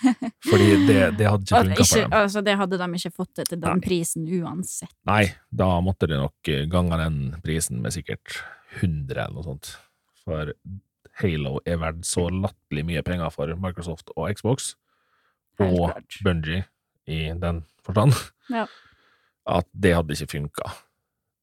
[0.48, 2.14] Fordi det, det hadde ikke funka for dem.
[2.16, 3.82] altså, det hadde de ikke fått til den Nei.
[3.84, 4.94] prisen uansett.
[5.06, 5.22] Nei,
[5.52, 8.40] da måtte de nok eh, gange den prisen med sikkert
[8.80, 9.74] 100 eller noe sånt.
[10.24, 10.54] For
[11.20, 14.72] Halo er verdt så latterlig mye penger for Microsoft og Xbox,
[15.60, 15.92] og.
[16.24, 16.64] Bungie
[17.10, 18.16] i den forstand,
[18.50, 18.64] Ja.
[19.48, 20.72] At det hadde ikke funka.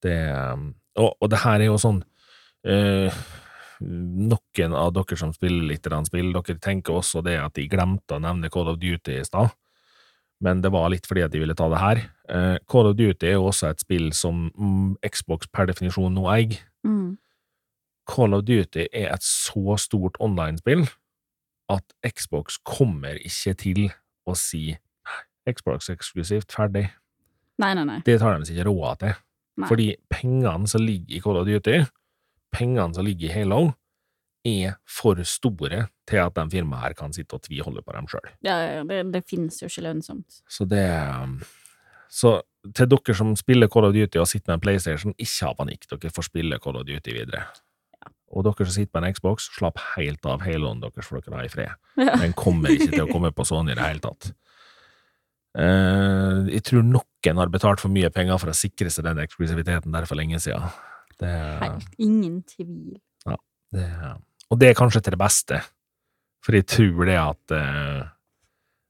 [0.03, 0.17] Det,
[0.53, 2.03] um, og, og det her er jo sånn
[2.69, 3.21] øh,
[3.81, 8.21] Noen av dere som spiller litt spill, dere tenker også det at de glemte å
[8.21, 9.51] nevne Call of Duty i stad,
[10.41, 12.01] men det var litt fordi at de ville ta det her.
[12.25, 16.25] Uh, Call of Duty er jo også et spill som mm, Xbox per definisjon nå
[16.33, 16.57] eier.
[16.85, 17.19] Mm.
[18.09, 20.87] Call of Duty er et så stort online-spill
[21.69, 23.81] at Xbox kommer ikke til
[24.27, 24.77] å si
[25.47, 26.87] Xbox eksklusivt, ferdig.
[27.61, 27.99] Nei, nei, nei.
[28.05, 29.17] Det tar de seg ikke råd til.
[29.57, 29.69] Nei.
[29.71, 31.77] Fordi pengene som ligger i Call of Duty,
[32.53, 33.61] pengene som ligger i Halo,
[34.47, 38.29] er for store til at de firmaene her kan sitte og tviholde på dem sjøl.
[38.45, 40.41] Ja, ja, det, det finnes jo ikke lønnsomt.
[40.47, 40.85] Så det
[41.17, 41.39] um,
[42.07, 42.39] Så
[42.75, 45.87] til dere som spiller Call of Duty og sitter med en PlayStation, ikke ha panikk,
[45.91, 47.47] dere får spille Call of Duty videre.
[48.35, 51.47] Og dere som sitter med en Xbox, slapp helt av Haloen deres, for dere har
[51.47, 51.77] i fred.
[52.23, 54.31] Den kommer ikke til å komme på Sony i det hele tatt.
[55.57, 56.83] Uh, jeg tror
[57.25, 60.39] noen har betalt for mye penger for å sikre seg den eksklusiviteten der for lenge
[60.43, 60.67] siden.
[61.17, 61.31] Det,
[61.63, 61.87] Helt.
[61.97, 62.99] Ingen tvil.
[63.73, 63.87] det,
[64.51, 65.61] og det er kanskje til det beste,
[66.45, 68.03] for jeg tror det at eh,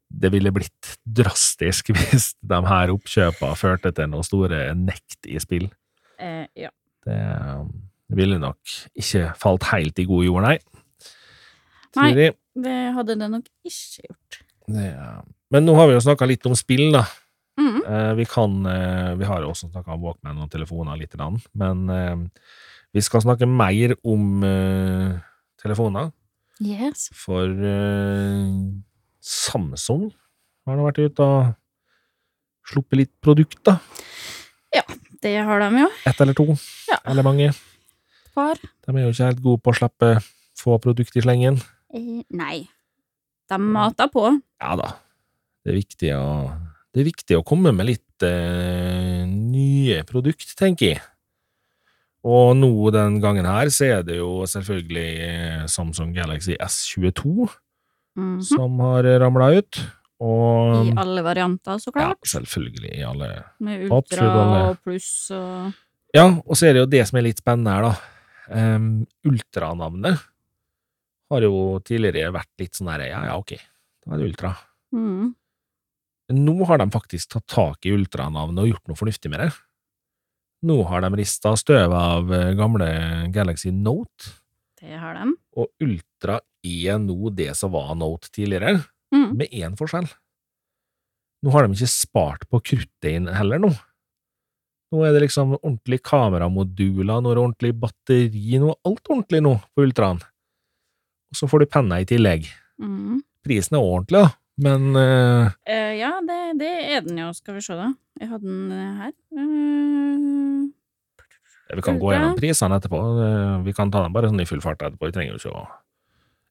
[0.08, 5.70] det ville blitt drastisk hvis de her oppkjøpene førte til noen store nekt i spill.
[6.20, 6.74] Eh, ja.
[7.08, 7.62] Det eh,
[8.18, 10.58] ville nok ikke falt helt i god jord, nei.
[11.98, 12.30] Nei.
[12.58, 14.38] Det hadde det nok ikke gjort.
[14.68, 14.86] Det,
[15.54, 17.06] men nå har vi jo snakka litt om spill, da.
[17.58, 17.78] Mm.
[17.90, 21.88] Eh, vi kan eh, Vi har også snakka om Walkman og telefoner litt, grann, men
[21.90, 22.18] eh,
[22.94, 25.16] vi skal snakke mer om eh,
[25.62, 26.12] telefoner.
[26.62, 27.08] Yes.
[27.18, 28.52] For eh,
[29.22, 30.12] Samsung
[30.68, 31.56] har nå vært ute og
[32.68, 33.78] sluppet litt produkt, da.
[35.18, 35.88] Det har de jo.
[36.06, 36.44] Ett eller to,
[36.92, 37.00] Ja.
[37.10, 37.48] eller mange.
[38.36, 38.54] Par.
[38.86, 40.10] De er jo ikke helt gode på å slippe
[40.60, 41.58] få produkt i slengen.
[41.90, 42.68] Eh, nei.
[43.50, 44.28] De mater på.
[44.62, 44.92] Ja da,
[45.66, 46.28] det er viktig å,
[46.98, 51.02] det er viktig å komme med litt eh, nye produkt, tenker jeg.
[52.28, 57.48] Og nå den gangen her så er det jo selvfølgelig eh, Samsung Galaxy S22
[58.18, 58.40] Mhm.
[58.42, 59.78] som har ramla ut.
[60.26, 62.18] Og I alle varianter, så klart.
[62.18, 63.28] ja, selvfølgelig i alle
[63.62, 64.62] Med ultra alle.
[64.72, 65.74] og pluss og
[66.16, 67.94] Ja, og så er det jo det som er litt spennende her, da.
[68.50, 70.18] Um, Ultranavnet
[71.30, 73.54] har jo tidligere vært litt sånn her, ja ja, ok,
[74.08, 74.56] da er det Ultra.
[74.96, 75.36] mm.
[76.34, 79.52] Nå har de faktisk tatt tak i ultranavnet og gjort noe fornuftig med det.
[80.68, 82.88] Nå har de rista støvet av eh, gamle
[83.32, 84.34] Galaxy Note,
[84.82, 85.32] Det har de.
[85.56, 89.38] og Ultra er nå det som var Note tidligere, Mm.
[89.38, 90.10] med én forskjell.
[91.44, 93.70] Nå har de ikke spart på kruttet inn heller, nå.
[94.92, 99.42] Nå er det liksom ordentlig kameramoduler, nå er det ordentlig batteri, nå er alt ordentlig
[99.46, 100.20] nå på Ultraen.
[101.32, 102.50] Og så får du penna i tillegg.
[102.82, 103.22] Mm.
[103.48, 105.50] Prisen er ordentlig, da, men uh...
[105.70, 107.32] Uh, ja, det, det er den jo.
[107.38, 107.92] Skal vi se, da.
[108.20, 109.16] Jeg hadde den eh, her.
[109.38, 110.68] Uh...
[111.76, 113.02] Vi kan gå gjennom prisene etterpå.
[113.66, 115.10] Vi kan ta dem bare sånn i full fart etterpå.
[115.10, 115.66] Vi trenger jo ikke å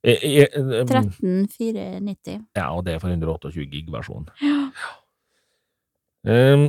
[0.06, 2.44] Eh, eh, eh, 13490.
[2.54, 4.28] Ja, og det er for 128 gig-versjon.
[4.38, 4.70] Ja.
[6.26, 6.68] Um,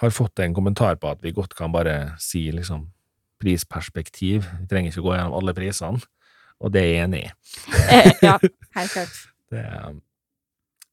[0.00, 2.88] har fått en kommentar på at vi godt kan bare si liksom
[3.42, 4.46] prisperspektiv.
[4.60, 5.98] Vi trenger ikke gå gjennom alle prisene,
[6.60, 7.30] og det er jeg enig i.
[8.22, 8.38] Ja,
[8.78, 9.20] helt klart.
[9.50, 9.64] Det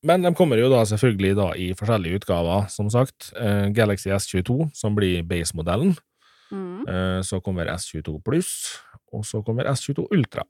[0.07, 3.31] Men de kommer jo da selvfølgelig da i forskjellige utgaver, som sagt.
[3.35, 5.95] Eh, Galaxy S22, som blir base-modellen.
[6.51, 6.85] Mm.
[6.87, 8.79] Eh, Så kommer S22 pluss,
[9.11, 10.43] og så kommer S22 Ultra.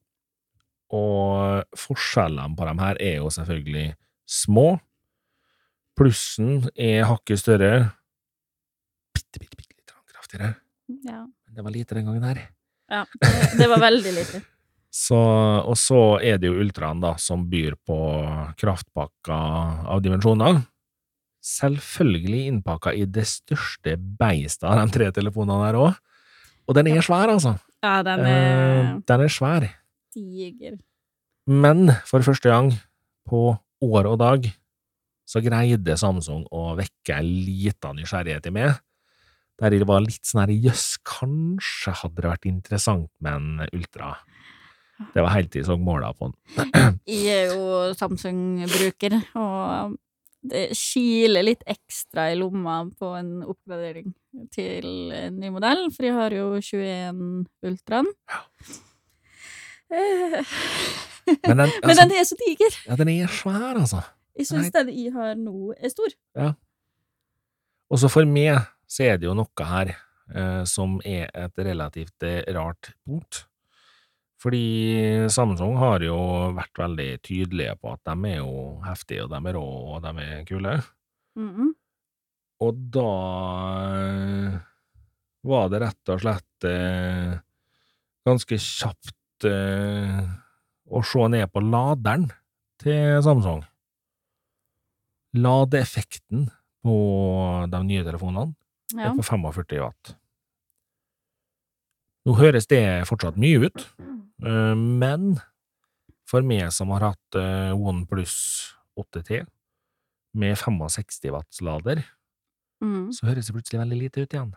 [0.93, 3.95] Og forskjellene på dem her er jo selvfølgelig
[4.27, 4.79] små.
[5.97, 7.71] Plussen er hakket større.
[9.15, 10.53] Bitte, bitte, bitte litt kraftigere.
[11.07, 11.23] Ja.
[11.49, 12.43] Det var lite den gangen her.
[12.91, 13.05] ja.
[13.19, 14.43] Det, det var veldig lite.
[14.97, 15.17] Så,
[15.61, 17.97] og så er det jo Ultraen, da, som byr på
[18.57, 19.37] kraftpakka
[19.93, 20.63] av dimensjoner.
[21.47, 25.99] Selvfølgelig innpakka i det største beistet av de tre telefonene her òg.
[26.67, 27.53] Og den er svær, altså.
[27.85, 29.67] Ja, den Eh, er den er svær.
[30.15, 30.79] diger.
[31.45, 32.73] Men for første gang
[33.29, 34.49] på år og dag
[35.27, 38.79] så greide Samsung å vekke en liten nysgjerrighet i meg,
[39.59, 44.15] der det var litt sånn her jøss, kanskje hadde det vært interessant med en Ultra.
[45.13, 46.99] Det var hele til jeg måla på den.
[47.07, 49.95] Jeg er jo Samsung-bruker, og
[50.47, 54.13] det kiler litt ekstra i lomma på en oppgradering
[54.53, 58.11] til en ny modell, for jeg har jo 21 Ultraen.
[58.31, 58.43] Ja.
[59.89, 62.79] Men den, Men altså, den er så diger!
[62.87, 64.01] ja, den er svær, altså.
[64.37, 66.13] Jeg syns den jeg har nå, er stor.
[67.89, 72.23] Og så for meg så er det jo noe her eh, som er et relativt
[72.27, 73.45] eh, rart punkt.
[74.47, 76.15] Fordi Samsung har jo
[76.55, 78.51] vært veldig tydelige på at de er jo
[78.85, 80.75] heftige, og de er rå, og de er kule.
[81.35, 81.73] Mhm.
[82.63, 83.09] Og da
[83.91, 84.53] eh,
[85.51, 87.35] var det rett og slett eh,
[88.25, 90.23] ganske kjapt eh,
[90.87, 92.29] å se ned på laderen
[92.81, 93.65] til Samsung.
[95.35, 96.47] Ladeeffekten
[96.87, 96.95] på
[97.67, 98.55] de nye telefonene
[98.95, 99.11] Ja.
[99.11, 100.15] er på 45 watt.
[102.27, 103.83] Nå høres det fortsatt mye ut,
[104.43, 105.37] eh, men
[106.27, 108.33] for meg som har hatt eh, OnePlus
[108.99, 109.45] 8T
[110.35, 112.01] med 65 watts lader,
[112.83, 113.13] mm.
[113.15, 114.51] så høres det plutselig veldig lite ut igjen.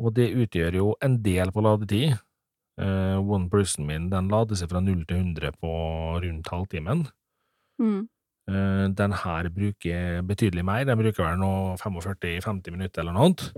[0.00, 2.20] Og det utgjør jo en del på ladetid.
[2.80, 5.72] Eh, OnePlusen min den lader seg fra 0 til 100 på
[6.20, 7.06] rundt halvtimen.
[8.50, 13.52] Eh, Den her bruker betydelig mer, den bruker vel nå 45-50 minutter eller noe.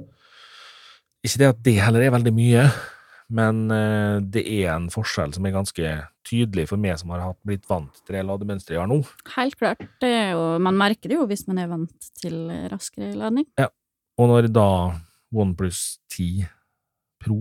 [1.22, 2.64] Ikke det at det heller er veldig mye,
[3.32, 5.92] men eh, det er en forskjell som er ganske
[6.26, 8.98] tydelig for meg som har hatt blitt vant til det lademønsteret jeg har nå.
[9.36, 9.84] Helt klart.
[10.02, 12.36] Det jo, man merker det jo hvis man er vant til
[12.72, 13.46] raskere ladning.
[14.20, 14.66] Og når da
[15.32, 16.44] OnePlus 10
[17.22, 17.38] Pro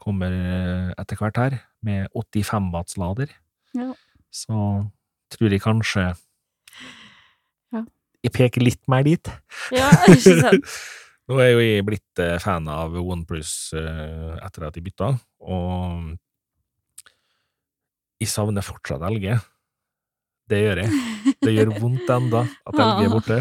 [0.00, 3.28] kommer eh, etter hvert her, med 85 watts lader,
[3.76, 3.92] Ja.
[4.32, 4.56] så
[5.34, 6.08] tror jeg kanskje
[7.72, 7.84] Ja.
[8.24, 9.28] Jeg peker litt mer dit.
[9.74, 10.64] Ja, ikke sant?
[11.24, 15.14] Nå er jo jeg blitt eh, fan av OnePlus eh, etter at jeg bytta,
[15.48, 16.10] og
[18.20, 19.30] jeg savner fortsatt LG.
[20.52, 20.90] det gjør jeg.
[21.40, 23.38] Det gjør vondt enda at LG er borte.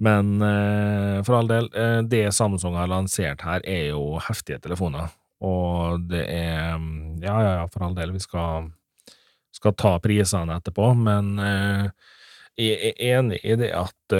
[0.00, 1.70] Men eh, for all del,
[2.08, 5.08] det Samsung har lansert her, er jo heftige telefoner.
[5.40, 8.68] Og det er mm, Ja, ja, ja, for all del, vi skal,
[9.56, 11.32] skal ta prisene etterpå, men
[12.60, 14.16] jeg er enig i det at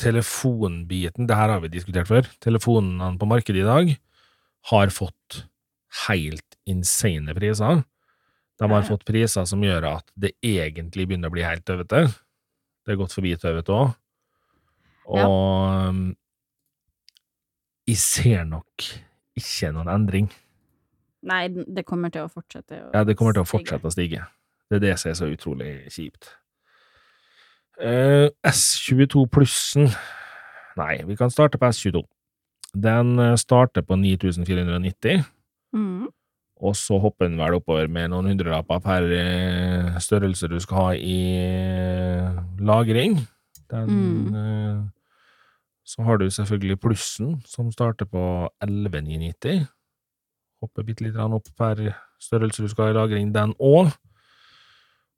[0.00, 3.92] telefonbiten, det her har vi diskutert før, telefonene på markedet i dag
[4.70, 5.44] har fått
[6.06, 7.82] helt insane priser.
[8.56, 12.06] De har fått priser som gjør at det egentlig begynner å bli helt tøvete.
[12.86, 13.92] Det er gått forbi tøvete òg.
[15.06, 15.90] Og ja.
[17.86, 18.88] jeg ser nok
[19.38, 20.30] ikke noen endring.
[21.26, 24.24] Nei, det kommer til å fortsette å Ja, det kommer til å fortsette å stige.
[24.66, 26.32] Det er det som er så utrolig kjipt.
[27.80, 29.90] Eh, S22 plussen
[30.76, 32.02] Nei, vi kan starte på S22.
[32.76, 35.24] Den eh, starter på 9490,
[35.76, 36.06] Mm.
[36.62, 40.90] og så hopper den vel oppover med noen hundrelapper per eh, størrelse du skal ha
[40.94, 41.16] i
[42.60, 43.18] lagring.
[43.70, 44.92] Den Mm.
[45.86, 49.68] Så har du selvfølgelig plussen, som starter på 11990.
[50.60, 53.92] Hopper bitte litt opp per størrelse du skal ha i lagring, den òg.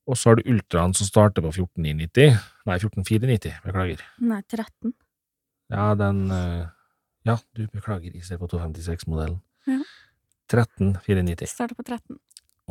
[0.09, 2.38] Og så har du Ultraen som starter på 14990.
[2.68, 4.03] Nei, 14490, beklager.
[4.25, 4.94] Nei, 13.
[5.75, 6.66] Ja, den eh,
[7.29, 9.40] Ja, du beklager, i stedet på 256-modellen.
[9.68, 9.83] Ja.
[10.49, 11.51] 13490.
[11.53, 12.16] Starter på 13.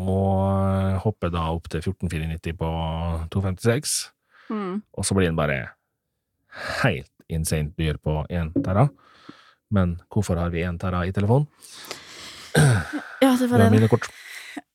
[0.01, 2.71] Og eh, hopper da opp til 14490 på
[3.33, 3.97] 256.
[4.49, 4.81] Mm.
[4.97, 5.59] Og så blir den bare
[6.81, 8.87] helt insane dyr på 1 terra.
[9.69, 11.45] Men hvorfor har vi 1 terra i telefon?
[13.21, 13.65] Ja, det var det.
[13.65, 13.65] det.
[13.65, 13.73] da.
[13.73, 14.09] minnekort.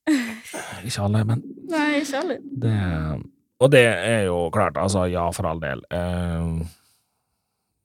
[0.83, 2.39] Ikke alle, men Nei, ikke alle.
[2.63, 2.77] det
[3.63, 5.85] Og det er jo klart, altså, ja, for all del.
[5.95, 6.67] Eh,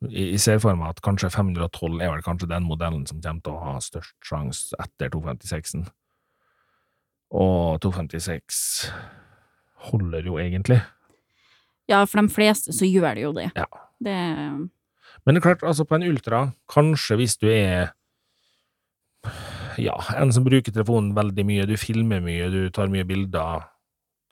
[0.10, 3.42] jeg jeg ser for meg at kanskje 512 er vel kanskje den modellen som kommer
[3.46, 5.88] til å ha størst sjanse etter 256-en.
[7.34, 8.92] Og 256
[9.92, 10.80] holder jo egentlig.
[11.90, 13.52] Ja, for de fleste så gjør det jo det.
[13.56, 13.68] Ja.
[14.00, 14.16] Det
[15.26, 17.94] Men det er klart, altså på en Ultra, kanskje hvis du er
[19.82, 23.66] ja, en som bruker telefonen veldig mye, du filmer mye, du tar mye bilder,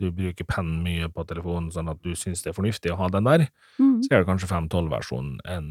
[0.01, 3.09] du bruker penn mye på telefonen, sånn at du syns det er fornuftig å ha
[3.13, 3.47] den der,
[3.79, 3.99] mm.
[4.03, 5.69] så er det kanskje 512-versjonen enn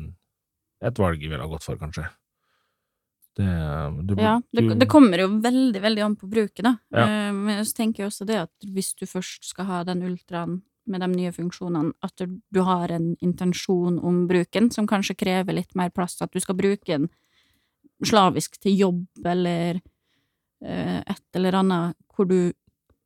[0.84, 2.06] et valg jeg ville ha gått for, kanskje.
[3.34, 3.46] Det,
[4.06, 6.76] du, Ja, det, det kommer jo veldig, veldig an på bruket, da.
[6.94, 7.06] Ja.
[7.06, 10.60] Eh, Men så tenker jeg også det at hvis du først skal ha den ultraen
[10.86, 15.56] med de nye funksjonene, at du, du har en intensjon om bruken som kanskje krever
[15.56, 17.08] litt mer plass, at du skal bruke den
[18.02, 19.80] slavisk til jobb eller
[20.64, 22.52] eh, et eller annet hvor du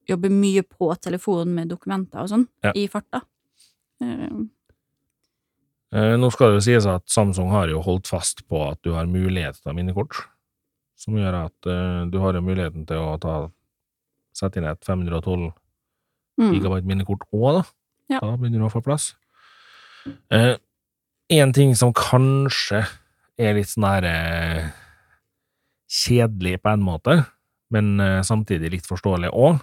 [0.09, 2.73] jobber mye på telefonen med dokumenter og sånn, Ja.
[2.75, 3.23] i farta.
[4.01, 4.47] Eh,
[5.89, 9.09] Eh, nå skal det sies at Samsung har jo holdt fast på at du har
[9.09, 10.21] mulighet til å minnekort,
[11.01, 13.39] som gjør at eh, du har jo muligheten til å ta,
[14.37, 16.51] sette inn et 512 mm.
[16.53, 17.65] gigabyte minnekort òg, da.
[18.13, 18.21] Ja.
[18.21, 19.15] Da begynner du å få plass.
[20.33, 20.59] Én
[21.33, 22.85] en ting som kanskje
[23.39, 24.69] er litt sånn her eh,
[25.89, 27.17] kjedelig på en måte,
[27.75, 29.61] men eh, samtidig litt forståelig òg,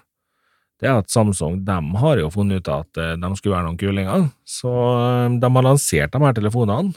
[0.81, 3.79] det er at Samsung de har jo funnet ut at eh, de skulle være noen
[3.79, 6.95] kulinger, så eh, de har lansert de her telefonene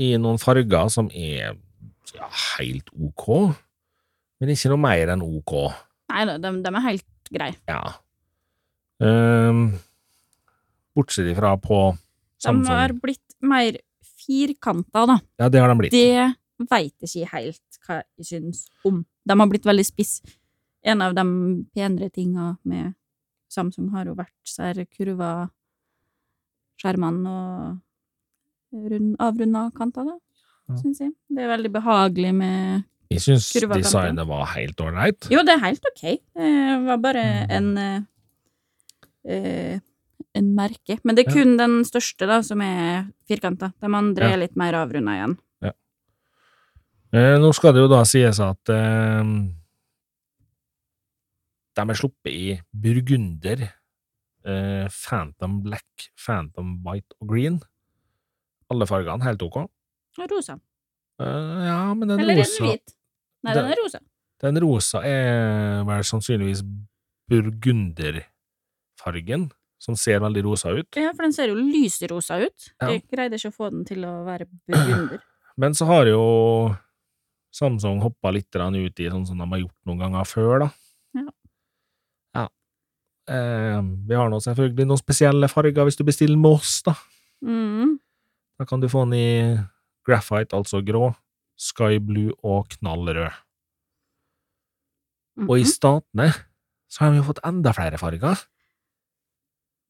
[0.00, 1.54] i noen farger som er
[2.12, 3.26] ja, helt ok,
[4.42, 5.56] men ikke noe mer enn ok.
[6.12, 7.56] Nei da, de, de er helt greie.
[7.70, 7.82] Ja.
[9.02, 9.64] Um,
[10.94, 11.78] bortsett ifra på
[12.44, 13.80] De har blitt mer
[14.26, 15.18] firkanta, da.
[15.38, 15.92] Ja, det har de blitt.
[15.92, 19.04] Det veit jeg ikke helt hva jeg syns om.
[19.26, 20.20] De har blitt veldig spiss.
[20.84, 21.22] En av de
[21.74, 22.94] penere tinga med
[23.52, 25.50] Samsung har jo vært så her kurva
[26.80, 30.16] skjermene og rund, avrunda kanter, da,
[30.68, 30.76] Ja.
[30.80, 31.12] syns jeg.
[31.28, 35.28] Det er veldig behagelig med Jeg syns designet var helt ålreit.
[35.30, 36.02] Jo, det er helt ok.
[36.34, 37.50] Det var bare Mm.
[37.50, 38.02] en eh,
[39.28, 39.80] eh,
[40.34, 40.98] en merke.
[41.04, 41.34] Men det er Ja.
[41.42, 43.72] kun den største da, som er firkanta.
[43.80, 44.32] De andre Ja.
[44.34, 45.38] er litt mer avrunda igjen.
[47.14, 49.22] Eh, nå skal det jo da sies at eh,
[51.76, 53.68] de er sluppet i burgunder,
[54.46, 57.60] eh, Phantom Black, Phantom White og Green.
[58.70, 59.56] Alle fargene helt ok.
[60.18, 60.54] Og rosa.
[61.20, 62.94] Eh, ja, men den Eller rosa Eller den hvit?
[63.44, 63.98] Nei, Den- den er rosa.
[64.40, 66.62] Den rosa er vel sannsynligvis
[67.30, 69.50] burgunderfargen,
[69.82, 70.86] som ser veldig rosa ut.
[70.94, 72.68] Ja, for den ser jo lyserosa ut.
[72.78, 72.92] Ja.
[72.92, 75.22] Jeg greide ikke å få den til å være burgunder.
[75.62, 76.22] Men så har jo
[77.52, 80.68] Samsung hoppa litt ut i sånn som de har gjort noen ganger før, da.
[81.18, 81.24] Ja.
[82.38, 82.44] Ja.
[83.28, 86.94] Eh, vi har nå selvfølgelig noen spesielle farger hvis du bestiller med oss, da.
[87.44, 87.98] Mm.
[88.56, 89.58] Da kan du få den i
[90.08, 91.10] graphite, altså grå,
[91.60, 93.34] sky blue og knallrød.
[95.48, 95.68] Og i Mhm.
[95.74, 96.30] statene
[96.88, 98.46] så har de jo fått enda flere farger.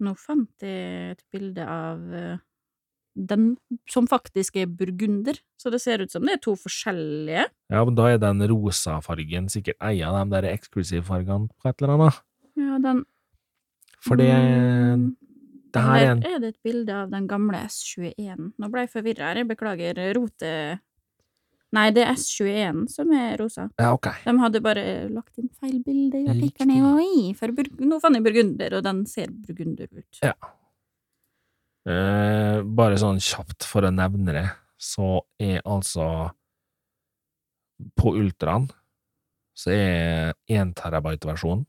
[0.03, 2.41] Nå fant jeg et bilde av eh,
[3.15, 3.53] den
[3.91, 7.47] som faktisk er burgunder, så det ser ut som det er to forskjellige.
[7.73, 11.83] Ja, men da er den rosa fargen sikkert ei av de der eksklusivfargene på et
[11.83, 12.23] eller annet.
[12.59, 13.05] Ja, den
[14.03, 15.13] For det, Mm,
[15.73, 18.49] det her er her en er det et bilde av den gamle S21.
[18.59, 20.81] Nå ble jeg forvirra her, jeg beklager rote...
[21.73, 23.71] Nei, det er S21 som er rosa.
[23.81, 24.11] Ja, ok.
[24.27, 27.33] De hadde bare lagt inn feil bilde i artikkelen.
[27.39, 30.21] For nå fant jeg burgunder, og den ser burgunder ut.
[30.21, 30.35] Ja.
[31.89, 34.45] Eh, bare sånn kjapt for å nevne det,
[34.79, 36.05] så er altså
[37.99, 38.69] På Ultraen
[39.59, 41.65] så er 1 terabyte-versjonen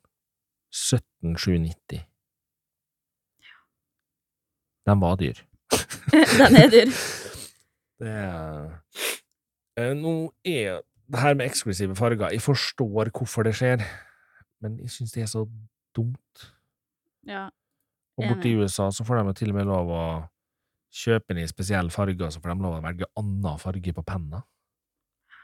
[0.74, 2.04] 17790.
[4.86, 5.42] Den var dyr.
[6.12, 6.94] den er dyr.
[8.04, 8.72] Det er
[9.78, 10.16] Nå
[10.46, 10.82] er
[11.14, 13.84] det her med eksklusive farger Jeg forstår hvorfor det skjer,
[14.62, 15.46] men jeg syns det er så
[15.96, 16.48] dumt.
[17.28, 17.48] Ja.
[18.18, 20.04] Og borte i USA så får de til og med lov å
[20.94, 24.44] kjøpe den i spesielle farger, så får de lov å velge annen farge på penna.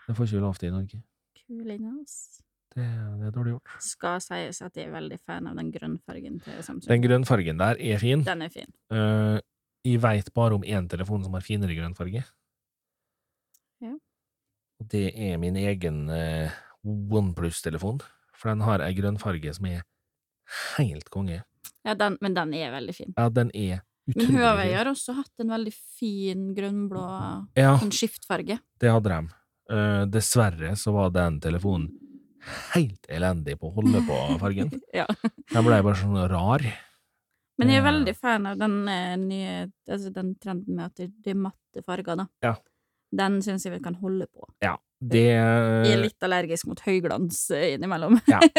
[0.07, 1.01] Det får ikke vi lov til i Norge.
[1.39, 2.41] Kuling, ass.
[2.69, 3.71] Det, det er dårlig gjort.
[3.81, 6.89] Skal sies at jeg er veldig fan av den grønnfargen til Samsung.
[6.89, 8.21] Den grønnfargen der er fin.
[8.25, 8.69] Den er fin.
[8.93, 9.37] Uh,
[9.85, 12.21] jeg veit bare om én telefon som har finere grønnfarge.
[14.79, 16.53] Og det er min egen eh,
[16.87, 17.99] OnePlus-telefon,
[18.35, 19.81] for den har ei grønnfarge som er
[20.77, 21.41] helt konge.
[21.85, 23.13] Ja, den, men den er veldig fin.
[23.17, 27.03] Ja, den er Men Huawei har også hatt en veldig fin grønnblå
[27.59, 28.57] Ja, sånn skiftfarge.
[28.81, 29.35] det hadde de.
[29.69, 31.91] Uh, dessverre så var den telefonen
[32.73, 34.71] helt elendig på å holde på fargen.
[34.95, 35.05] ja.
[35.51, 36.63] Den ble bare sånn rar.
[37.59, 39.53] Men jeg er veldig fan av den eh, nye
[39.91, 42.25] Altså den trenden med at det, det er matte farger, da.
[42.45, 42.53] Ja.
[43.11, 44.45] Den syns jeg vi kan holde på.
[44.63, 48.19] Ja, det Jeg er litt allergisk mot høyglans eh, innimellom.
[48.29, 48.41] Ja.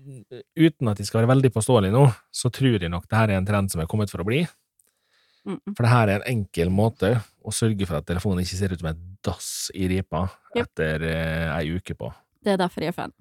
[0.00, 3.32] Eh, uten at jeg skal være veldig påståelig nå, så tror jeg nok det her
[3.34, 4.38] er en trend som er kommet for å bli.
[5.44, 5.58] Mm.
[5.76, 7.10] For det her er en enkel måte
[7.44, 10.24] å sørge for at telefonen ikke ser ut som en dass i ripa
[10.56, 10.62] Yep.
[10.64, 12.08] etter eh, ei uke på.
[12.40, 13.12] Det er derfor jeg er fan.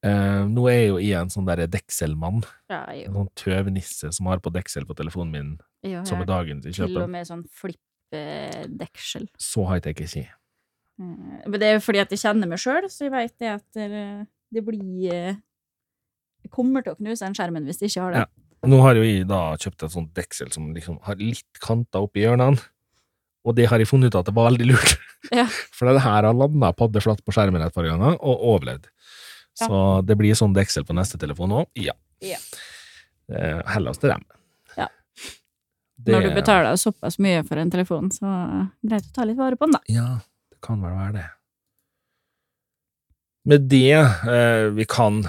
[0.00, 2.40] Eh, nå er jeg jo i en sånn derre dekselmann,
[2.72, 5.50] Ja, en sånn tøvnisse som har på deksel på telefonen min
[5.84, 7.42] jo som er dagens i til og med sånn
[8.10, 9.28] flipp-deksel.
[9.38, 10.26] Så high-tech er ikke.
[10.26, 13.54] Eh, Men det er jo fordi at jeg kjenner meg sjøl, så jeg veit det
[13.54, 13.80] at
[14.52, 15.38] det, blir eh,
[16.42, 18.26] Jeg kommer til å knuse den skjermen hvis jeg ikke har det.
[18.68, 22.26] Nå har jo jeg da kjøpt et sånt deksel som liksom har litt kanter oppi
[22.26, 22.60] hjørnene,
[23.44, 24.98] og det har jeg funnet ut at det var veldig lurt.
[25.32, 25.46] Ja.
[25.76, 28.90] For det her har landa paddeflatt på skjermen et par ganger, og overlevd.
[29.60, 31.66] Så det blir sånn deksel på neste telefon òg?
[31.76, 31.92] Ja.
[32.24, 32.36] Ja.
[33.30, 34.24] Hellas Heller oss til dem.
[36.00, 38.30] Det, Når du betaler såpass mye for en telefon, så
[38.80, 39.80] greit å ta litt vare på den, da.
[39.92, 40.08] Ja,
[40.52, 41.26] det kan vel være det.
[43.50, 45.22] Med det eh, vi kan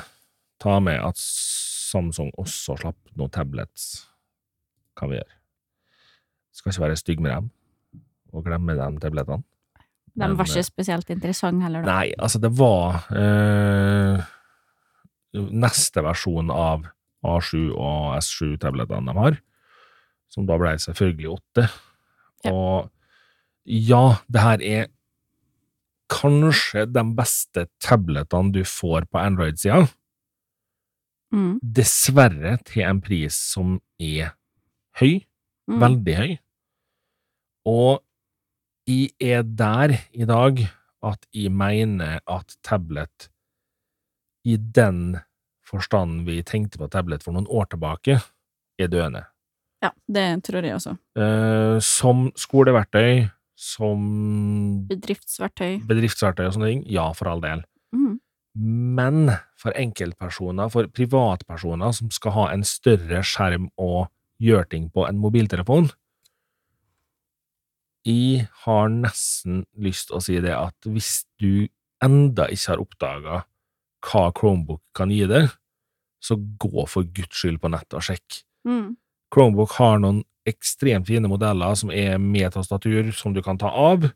[0.62, 4.06] ta med at Samsung også slapp noen tablets,
[4.96, 5.38] kan vi gjøre.
[6.56, 7.50] Skal ikke være stygg med dem,
[8.32, 9.44] og glemme de tablettene.
[10.12, 12.00] De var eh, ikke spesielt interessante heller, da.
[12.00, 14.24] Nei, altså, det var eh,
[15.34, 16.88] neste versjon av
[17.28, 19.40] A7 og S7-tablettene de har,
[20.32, 21.68] som da ble selvfølgelig åtte.
[22.46, 22.52] Ja.
[22.56, 22.90] Og
[23.68, 24.88] ja, det her er
[26.12, 29.88] kanskje de beste tabletene du får på Android-sida,
[31.32, 31.60] Mm.
[31.64, 34.34] dessverre til en pris som er
[35.00, 35.22] høy,
[35.70, 35.80] Mm.
[35.80, 36.34] veldig høy.
[37.66, 38.04] Og
[38.86, 40.60] jeg er der i dag
[41.02, 43.30] at jeg mener at tablet,
[44.44, 45.22] i den
[45.64, 48.20] forstand vi tenkte på tablet for noen år tilbake,
[48.78, 49.24] er døende.
[49.82, 50.96] Ja, det tror jeg også.
[51.18, 54.04] Eh, som skoleverktøy, som
[54.90, 55.82] Bedriftsverktøy.
[55.90, 57.64] bedriftsverktøy og sånne ting, ja, for all del.
[57.94, 58.20] Mm.
[58.98, 64.10] Men for enkeltpersoner, for privatpersoner som skal ha en større skjerm og
[64.42, 65.92] gjøre ting på en mobiltelefon,
[68.06, 71.68] jeg har nesten lyst til å si det at hvis du
[72.02, 73.42] enda ikke har oppdaga
[74.02, 75.52] hva Chromebook kan gi deg,
[76.22, 78.42] så gå for guds skyld på nettet og sjekk.
[78.66, 78.96] Mm.
[79.32, 84.10] Chromebook har noen ekstremt fine modeller som er med tastatur som du kan ta av,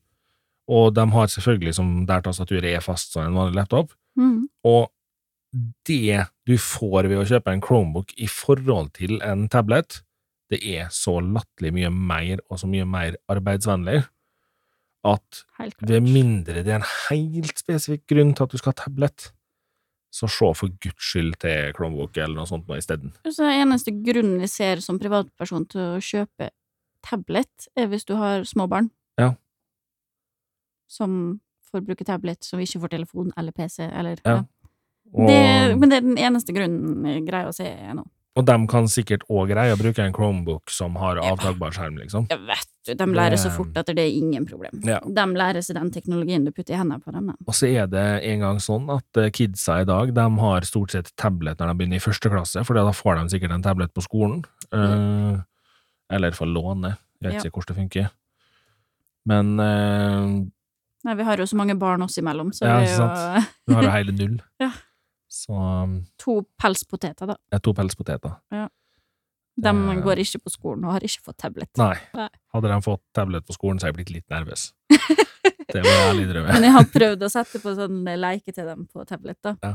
[0.65, 4.47] og de har selvfølgelig som der tastaturet er fast som en vanlig laptop, Mm.
[4.63, 4.91] og
[5.87, 10.01] det du får ved å kjøpe en Chromebook i forhold til en tablet,
[10.49, 14.05] det er så latterlig mye mer og så mye mer arbeidsvennlig
[15.05, 15.43] at
[15.81, 19.31] ved mindre det er en helt spesifikk grunn til at du skal ha tablet,
[20.15, 23.11] så se for guds skyld til Chromebook eller noe sånt isteden.
[23.27, 26.51] Så eneste grunnen jeg ser som privatperson til å kjøpe
[27.05, 28.89] tablet, er hvis du har små barn.
[29.19, 29.33] Ja.
[30.87, 34.43] Som får bruke tablet, som ikke får telefon eller PC, eller Ja.
[35.15, 38.03] Og Det, men det er den eneste grunnen jeg greier å se nå.
[38.35, 42.25] Og de kan sikkert òg greie å bruke en Chromebook som har avtakbar skjerm, liksom.
[42.29, 44.81] Jeg vet du, de lærer så fort at det er ingen problem.
[44.85, 44.97] Ja.
[44.99, 47.31] De lærer seg den teknologien du putter i hendene på dem.
[47.47, 50.91] Og så er det en gang sånn at eh, kidsa i dag, de har stort
[50.93, 53.95] sett tablet når de begynner i første klasse, for da får de sikkert en tablet
[53.95, 54.43] på skolen.
[54.75, 55.39] Eh,
[56.19, 56.97] eller får låne.
[57.23, 57.45] Jeg vet Ja.
[57.47, 58.11] ikke hvordan det funker.
[59.25, 60.45] Men uh,
[61.05, 63.73] Nei, vi har jo så mange barn oss imellom, så Ja, det er jo du
[63.73, 64.35] har jo hele null.
[64.61, 64.69] Ja.
[65.31, 65.55] Så
[66.21, 67.35] to pelspoteter, da.
[67.51, 68.35] Ja, to pelspoteter.
[69.55, 71.71] De eh, går ikke på skolen og har ikke fått tablet.
[71.79, 71.93] Nei.
[72.17, 72.27] Nei.
[72.55, 74.69] Hadde de fått tablet på skolen, så hadde jeg blitt litt nervøs.
[75.75, 76.53] Det må jeg ærlig drømme.
[76.55, 79.55] Men jeg har prøvd å sette på sånn leike til dem på tablet, da.
[79.65, 79.73] Ja.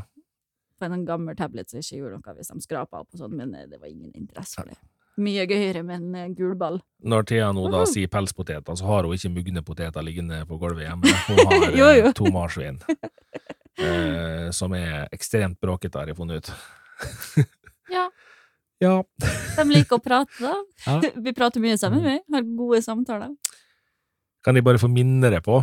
[0.81, 3.35] På en sånn gammel tablet som ikke gjorde noe hvis de skrapa opp og sånn,
[3.37, 4.79] men eh, det var ingen interesse for det.
[5.21, 6.79] Mye gøyere med en eh, gul ball.
[7.05, 10.87] Når Thea nå da sier pelspoteter, så har hun ikke mugne poteter liggende på gulvet
[10.87, 11.13] hjemme.
[11.27, 12.07] Hun har Jo, jo.
[12.09, 12.81] eh, to marsvin,
[13.79, 16.53] eh, som er ekstremt bråkete, har jeg funnet ut.
[17.91, 18.05] Ja.
[18.81, 19.03] Ja.
[19.57, 20.55] De liker å prate, da.
[20.87, 21.01] Ja.
[21.27, 22.17] Vi prater mye sammen, vi.
[22.33, 23.33] Har gode samtaler.
[24.47, 25.59] Kan jeg bare få minne deg på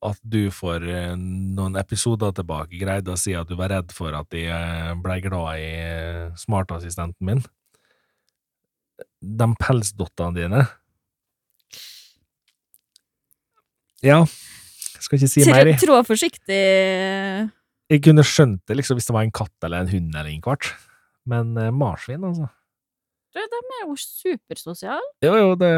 [0.00, 4.16] at du for eh, noen episoder tilbake greide å si at du var redd for
[4.16, 7.42] at jeg eh, ble glad i eh, smartassistenten min?
[9.20, 10.62] De pelsdottene dine
[14.10, 14.22] Ja,
[15.04, 15.62] skal ikke si mer.
[15.64, 15.80] Trå, jeg.
[15.82, 16.60] trå forsiktig.
[17.90, 20.42] Jeg kunne skjønt det liksom hvis det var en katt eller en hund eller en
[20.44, 20.70] kvart,
[21.30, 22.48] men eh, marsvin, altså.
[23.30, 25.06] Du, De er jo supersosiale.
[25.26, 25.70] Jo, jo, det,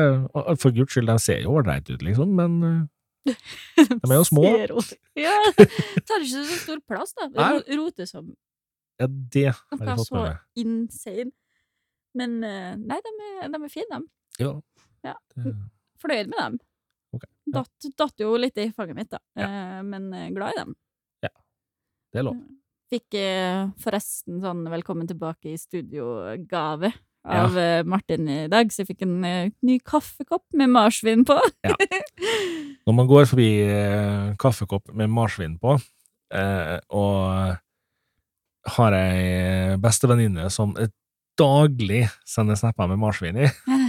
[0.60, 3.34] for guds skyld, de ser jo ålreite ut, liksom, men eh,
[3.78, 4.44] De er jo små.
[4.44, 4.96] Ser.
[5.20, 7.28] Ja, tar ikke så stor plass, da.
[7.36, 7.52] Nei.
[7.78, 8.32] Roter som
[9.00, 10.42] ja, det har jeg fått med meg.
[10.62, 11.30] insane.
[12.18, 14.44] Men eh, nei, de er, de er fine, de.
[14.44, 14.52] Ja.
[15.06, 15.14] Ja.
[16.02, 16.58] Fornøyd med dem.
[17.44, 17.62] Ja.
[17.62, 19.20] Datt, datt jo litt i fanget mitt, da.
[19.38, 19.46] Ja.
[19.46, 20.74] Eh, men eh, glad i dem.
[21.22, 22.36] det er lov.
[22.92, 27.82] Fikk eh, forresten sånn velkommen tilbake i studio-gave av ja.
[27.86, 31.36] Martin i dag, så jeg fikk en ny kaffekopp med marsvin på.
[31.62, 31.76] Ja.
[32.86, 33.50] Når man går forbi
[34.42, 37.54] kaffekopp med marsvin på, og
[38.76, 40.74] har ei bestevenninne som
[41.38, 43.48] daglig sender snapper med marsvin i,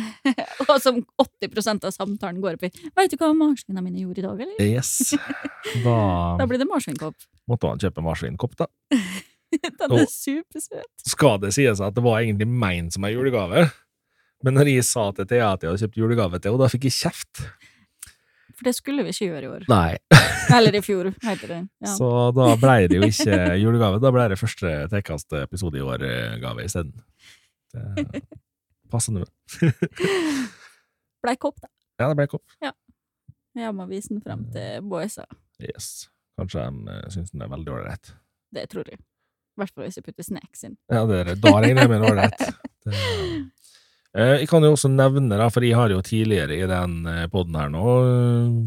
[0.76, 4.26] og som 80% av samtalen går opp i Veit du hva marsvinene mine gjorde i
[4.26, 4.64] dag, eller?
[4.66, 5.14] yes,
[5.86, 5.98] da
[6.42, 7.28] Da blir det marsvinkopp.
[7.50, 8.70] måtte man kjøpe marsvinkopp, da.
[9.54, 10.90] Den er supersøt.
[11.06, 13.68] Skal det sies at det var egentlig meint som ei julegave,
[14.44, 16.88] men når jeg sa til Thea at jeg hadde kjøpt julegave til henne, da fikk
[16.90, 17.44] jeg kjeft.
[18.54, 19.64] For det skulle vi ikke gjøre i år.
[19.72, 19.94] Nei.
[20.58, 21.60] Eller i fjor, heter det.
[21.86, 21.94] Ja.
[21.96, 26.98] Så da ble det jo ikke julegave, da ble det første Tekkast-episode i år-gave isteden.
[28.94, 29.26] Passende.
[31.24, 31.70] Blei kopp, da.
[32.02, 32.44] Ja, det blei kopp.
[33.54, 35.24] Jeg må vise den frem til boysa.
[35.62, 36.10] Yes.
[36.40, 38.14] Kanskje de uh, syns den er veldig ålreit.
[38.54, 38.98] Det tror jeg.
[39.54, 40.74] I hvert fall hvis jeg putter snacks inn.
[40.90, 42.48] Ja, det er, da regner jeg med en ålreit.
[44.14, 47.24] Eh, Jeg kan jo også nevne, da, for jeg har jo tidligere i den uh,
[47.34, 48.58] poden her nå eh,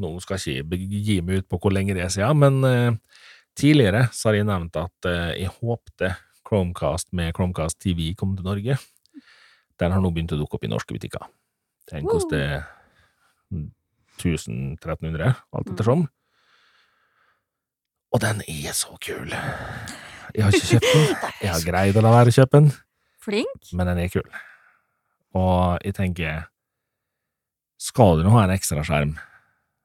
[0.00, 3.18] Nå skal jeg ikke gi meg ut på hvor lenge det er siden, men eh,
[3.52, 6.08] tidligere så har jeg nevnt at eh, jeg håpte
[6.48, 8.78] Chromecast med Chromecast TV kom til Norge.
[9.76, 11.28] Den har nå begynt å dukke opp i norske butikker.
[11.92, 12.62] Den koster
[14.22, 16.06] 1000-1300, alt ettersom.
[18.14, 19.30] Og den er så kul!
[20.34, 21.04] Jeg har ikke kjøpt den.
[21.44, 22.70] Jeg har greid å la være å kjøpe den,
[23.22, 23.70] Flink.
[23.76, 24.26] men den er kul.
[25.34, 26.44] Og jeg tenker,
[27.80, 29.16] skal du nå ha en ekstra skjerm,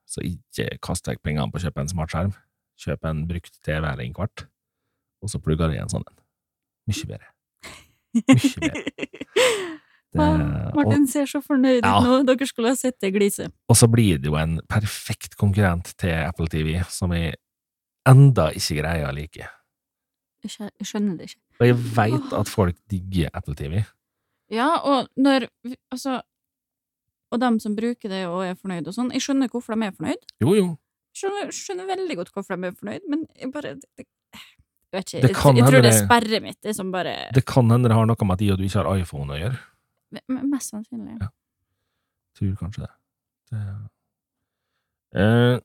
[0.06, 2.32] så ikke kast vekk pengene på å kjøpe en smartskjerm.
[2.80, 4.46] Kjøp en brukt TV eller en kvart,
[5.20, 6.18] og så plugger du i en sånn en.
[6.90, 7.34] Mye bedre.
[8.30, 8.84] Mye bedre.
[10.10, 12.00] Det, Ah, og, Martin ser så fornøyd Ja.
[12.02, 12.24] nå.
[12.26, 13.52] Dere skulle ha sett det gliset.
[13.68, 17.36] og så blir det jo en perfekt konkurrent til Apple TV, som jeg
[18.08, 19.46] enda ikke greier å like.
[20.42, 21.40] Jeg skjønner det ikke.
[21.60, 23.84] Og jeg veit at folk digger Apple TV.
[24.50, 25.46] Ja, og når
[25.92, 26.22] Altså
[27.32, 29.92] Og dem som bruker det og er fornøyd og sånn, jeg skjønner hvorfor de er
[29.94, 30.24] fornøyd.
[30.42, 30.64] Jo, jo,
[31.14, 35.20] Skjønner, skjønner veldig godt hvorfor de er fornøyd, men jeg bare det, Jeg vet ikke.
[35.20, 37.94] jeg, Jeg, jeg tror det er sperret mitt, det som bare det kan hende det
[37.94, 39.58] har noe med at de og du ikke har iPhone å gjøre.
[40.28, 41.16] Mest sannsynlig.
[41.20, 41.28] Ja.
[42.38, 42.92] Tror kanskje det.
[43.52, 43.64] det.
[45.20, 45.58] Eh,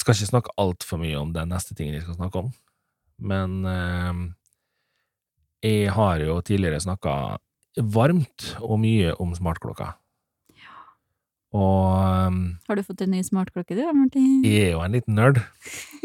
[0.00, 2.52] skal ikke snakke altfor mye om den neste tingen jeg skal snakke om,
[3.20, 4.20] men eh,
[5.70, 7.14] jeg har jo tidligere snakka
[7.80, 9.92] varmt og mye om smartklokka.
[11.50, 14.44] Og um, Har du fått en ny smartklokke, du, Martin?
[14.46, 15.42] jeg er jo en liten nerd.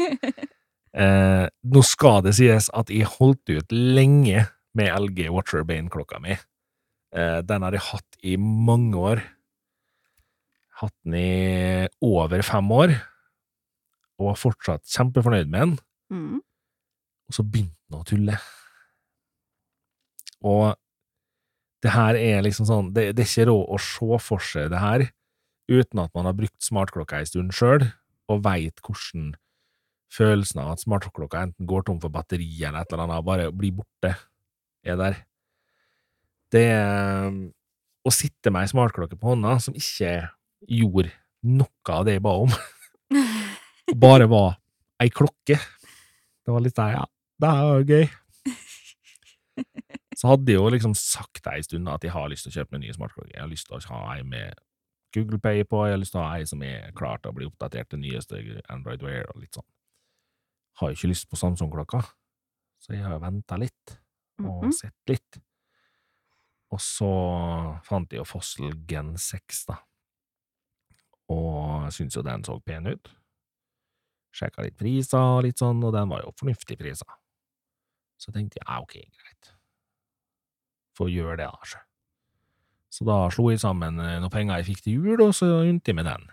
[0.96, 4.46] Eh, nå skal det sies at jeg holdt ut lenge
[4.76, 6.36] med LG Watcher Bane-klokka mi.
[7.16, 9.22] Eh, den har jeg hatt i mange år.
[10.82, 12.92] Hatt den i over fem år,
[14.20, 15.76] og var fortsatt kjempefornøyd med den.
[16.12, 16.40] Mm.
[17.26, 18.36] Og så begynte den å tulle.
[20.46, 20.76] Og
[21.82, 24.80] det her er liksom sånn Det, det er ikke råd å se for seg det
[24.82, 25.06] her
[25.66, 27.88] uten at man har brukt smartklokka en stund sjøl,
[28.30, 29.32] og veit hvordan
[30.14, 33.74] følelsen av at smartklokka enten går tom for batteri eller et eller annet, bare blir
[33.80, 34.12] borte,
[34.86, 35.18] er der.
[36.54, 36.66] Det
[38.06, 40.12] å sitte med ei smartklokke på hånda som ikke
[40.70, 41.10] gjorde
[41.46, 42.52] noe av det jeg ba om,
[44.06, 44.56] bare var
[45.02, 47.04] ei klokke, det var litt der, ja,
[47.42, 48.06] det er jo gøy.
[50.16, 52.72] Så hadde jeg jo liksom sagt ei stund at jeg har lyst til å kjøpe
[52.72, 53.34] meg en ny smartklokke.
[53.34, 54.62] Jeg har lyst til å ha ei med
[55.12, 57.36] Google Pay på, jeg har lyst til å ha ei som er klar til å
[57.36, 58.40] bli oppdatert til nyeste
[58.72, 59.66] Android Wear og litt sånn.
[60.80, 62.00] Har jo ikke lyst på Samsung-klokka,
[62.80, 63.96] så jeg har jo venta litt
[64.44, 64.72] og Mhm.
[64.72, 65.38] sett litt.
[66.72, 69.76] Og så fant de jo Fossil Gen 6, da,
[71.28, 73.08] og syntes jo den så pen ut.
[74.36, 77.08] Sjekka litt priser og litt sånn, og den var jo fornuftige priser.
[78.18, 79.52] Så tenkte jeg ja, ok, greit.
[80.98, 81.80] Får gjøre det, da, sjø.
[82.96, 85.90] Så da slo jeg sammen eh, noen penger jeg fikk til jul, og så unte
[85.92, 86.28] jeg med den.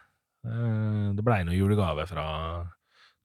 [0.46, 2.26] Eh, Det blei noe julegave fra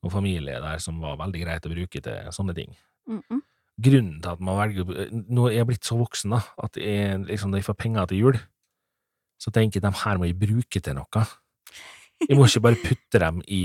[0.03, 2.77] noen familie der som var veldig greit å bruke til sånne ting.
[3.09, 3.43] Mhm.
[3.79, 7.53] Grunnen til at man velger Nå er jeg blitt så voksen, da, at jeg, liksom,
[7.53, 8.39] når jeg får penger til jul,
[9.39, 11.27] så tenker jeg de her må jeg bruke til noe.
[12.25, 13.63] Jeg må ikke bare putte dem i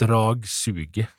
[0.00, 1.10] dragsuget.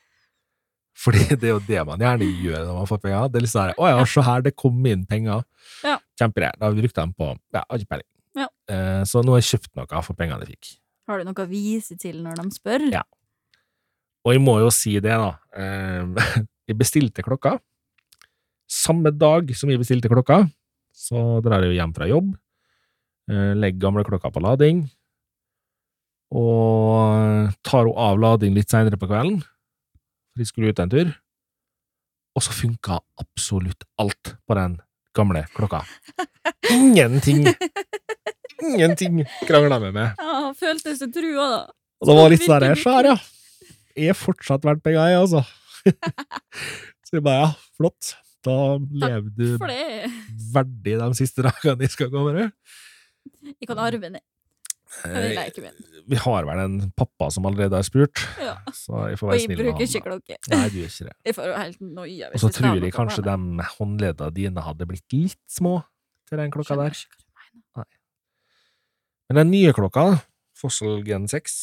[0.98, 3.30] Fordi det er jo det man gjerne gjør når man får penger.
[3.30, 5.44] Det er litt sånn her, 'Å ja, se her, det kom inn penger'.
[5.84, 5.98] Ja.
[6.20, 6.58] Kjempegreit.
[6.60, 8.10] Da har vi brukt dem på Ja, har ikke peiling.
[8.38, 8.48] Ja.
[8.70, 10.78] Eh, så nå har jeg kjøpt noe for pengene jeg fikk.
[11.08, 12.86] Har du noe å vise til når de spør?
[12.94, 13.04] Ja.
[14.24, 15.38] Og jeg må jo si det, da.
[15.54, 16.06] Eh,
[16.70, 17.60] jeg bestilte klokka.
[18.74, 20.44] Samme dag som vi bestilte klokka,
[20.94, 22.32] så drar jeg hjem fra jobb,
[23.30, 24.84] eh, legger gamle klokka på lading,
[26.34, 29.44] og tar hun av lading litt seinere på kvelden,
[30.34, 31.12] for de skulle ut en tur,
[32.34, 34.80] og så funka absolutt alt på den
[35.14, 35.84] gamle klokka.
[36.74, 37.46] Ingenting!
[38.64, 40.18] Ingenting krangla med meg.
[40.18, 41.62] Ja, føltes det trua, da.
[42.02, 42.82] Og det var litt sånn Virkelig.
[42.84, 43.16] skjær, ja.
[43.94, 45.44] Jeg er fortsatt verdt penga, jeg, altså.
[47.06, 48.16] Så jeg bare, ja, flott.
[48.44, 49.46] Da lever du
[50.54, 52.24] verdig de siste dagene i gå.
[53.54, 54.18] Jeg kan arve den.
[55.04, 55.78] Jeg ikke med.
[56.12, 58.58] Vi har vel en pappa som allerede har spurt, Ja.
[58.76, 60.38] så jeg får Og være jeg snill med bruker ikke klokke.
[60.52, 61.16] Nei, du gjør ikke det.
[61.26, 62.30] Jeg får helt noia.
[62.30, 65.80] Og så tror jeg kanskje de håndleddene dine hadde blitt litt små
[66.30, 67.00] til den klokka der.
[69.32, 70.20] Men den nye klokka,
[70.60, 71.56] Fossil Gen 6,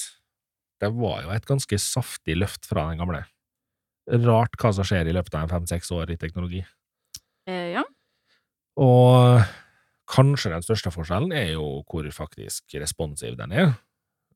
[0.81, 3.23] det var jo et ganske saftig løft fra den gamle.
[4.09, 6.65] Rart hva som skjer i løpet av fem-seks år i teknologi.
[7.47, 7.85] Eh, ja.
[8.81, 9.43] Og
[10.11, 13.75] kanskje den største forskjellen er jo hvor faktisk responsiv den er.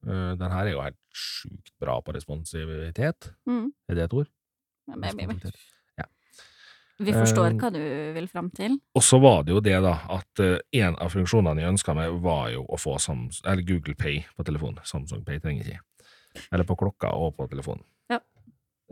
[0.07, 3.33] Eh, Den her er jo helt sjukt bra på responsivitet.
[3.49, 3.73] Mm.
[3.89, 4.29] Er det et ord?
[4.87, 6.05] Ja,
[6.99, 7.81] vi forstår Eh, hva du
[8.15, 8.79] vil fram til.
[8.95, 12.13] Og så var det jo det, da, at eh, en av funksjonene jeg ønska meg,
[12.23, 14.79] var jo å få Samsung, eller Google Pay på telefonen.
[14.87, 15.81] Samsung Pay trenger ikke.
[16.53, 17.83] Eller på klokka og på telefonen.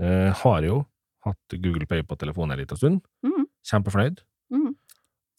[0.01, 0.82] Eh, har jo
[1.26, 3.03] hatt Google Pay på telefonen en liten stund.
[3.26, 3.47] Mm.
[3.68, 4.22] Kjempefornøyd.
[4.53, 4.72] Mm.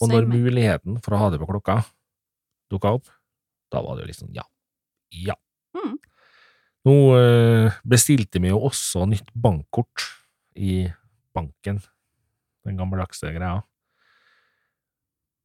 [0.01, 0.39] Og når Same.
[0.39, 1.82] muligheten for å ha det på klokka
[2.72, 3.10] dukka opp,
[3.74, 4.45] da var det jo liksom ja.
[5.14, 5.36] Ja.
[5.78, 5.97] Mm.
[6.88, 10.08] Nå eh, bestilte vi jo også nytt bankkort
[10.56, 10.86] i
[11.34, 11.82] banken,
[12.66, 13.62] den gammeldagse greia.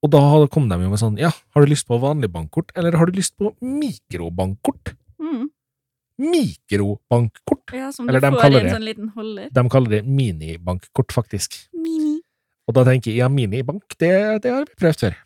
[0.04, 0.20] Og da
[0.52, 3.18] kom de jo med sånn, ja, har du lyst på vanlig bankkort, eller har du
[3.18, 4.94] lyst på mikrobankkort?
[6.18, 7.74] Mikrobankkort!
[7.76, 9.50] Ja, som Eller du de får i en sånn liten holder.
[9.54, 11.60] De kaller det minibankkort, faktisk.
[11.72, 12.18] Mini.
[12.68, 14.12] Og da tenker jeg, ja, minibank, det,
[14.44, 15.20] det har vi prøvd før.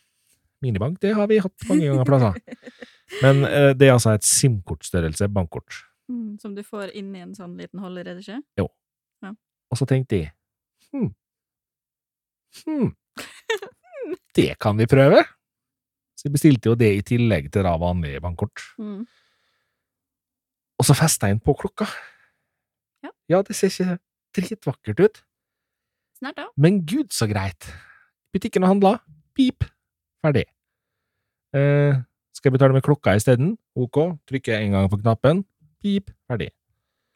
[0.62, 2.36] Minibank, det har vi hatt mange ganger plasser.
[3.24, 5.80] Men eh, det er altså et SIM-kortstørrelse bankkort.
[6.12, 8.43] Mm, som du får inn i en sånn liten holder, er det ikke?
[9.72, 10.32] Og så tenkte jeg,
[10.93, 11.09] hm,
[12.61, 12.90] hm,
[14.36, 15.22] det kan vi prøve.
[16.12, 18.66] Så jeg bestilte jo det i tillegg til da vanlige bankkort.
[18.76, 19.07] Mm.
[20.83, 21.87] Og så festa jeg den på klokka.
[23.07, 23.12] Ja.
[23.30, 24.01] Ja, det ser ikke
[24.35, 25.20] dritvakkert ut,
[26.18, 26.49] Snart, da.
[26.59, 27.68] men gud så greit.
[28.35, 28.97] Butikken har handla,
[29.37, 29.62] pip,
[30.24, 30.49] ferdig.
[31.55, 32.01] Eh,
[32.35, 33.55] skal jeg betale med klokka isteden?
[33.78, 35.45] Ok, trykker jeg en gang på knappen,
[35.85, 36.49] pip, ferdig.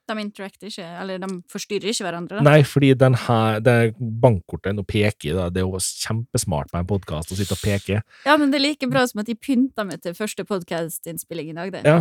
[0.07, 2.45] De interacter ikke, eller de forstyrrer ikke hverandre, da.
[2.47, 5.49] Nei, fordi den her, det bankkortet nå peker, da.
[5.51, 8.05] det er jo kjempesmart med en podkast å sitte og peke.
[8.29, 11.59] Ja, men det er like bra som at de pynta meg til første podkastinnspilling i
[11.59, 11.83] dag, det.
[11.89, 11.99] Ja,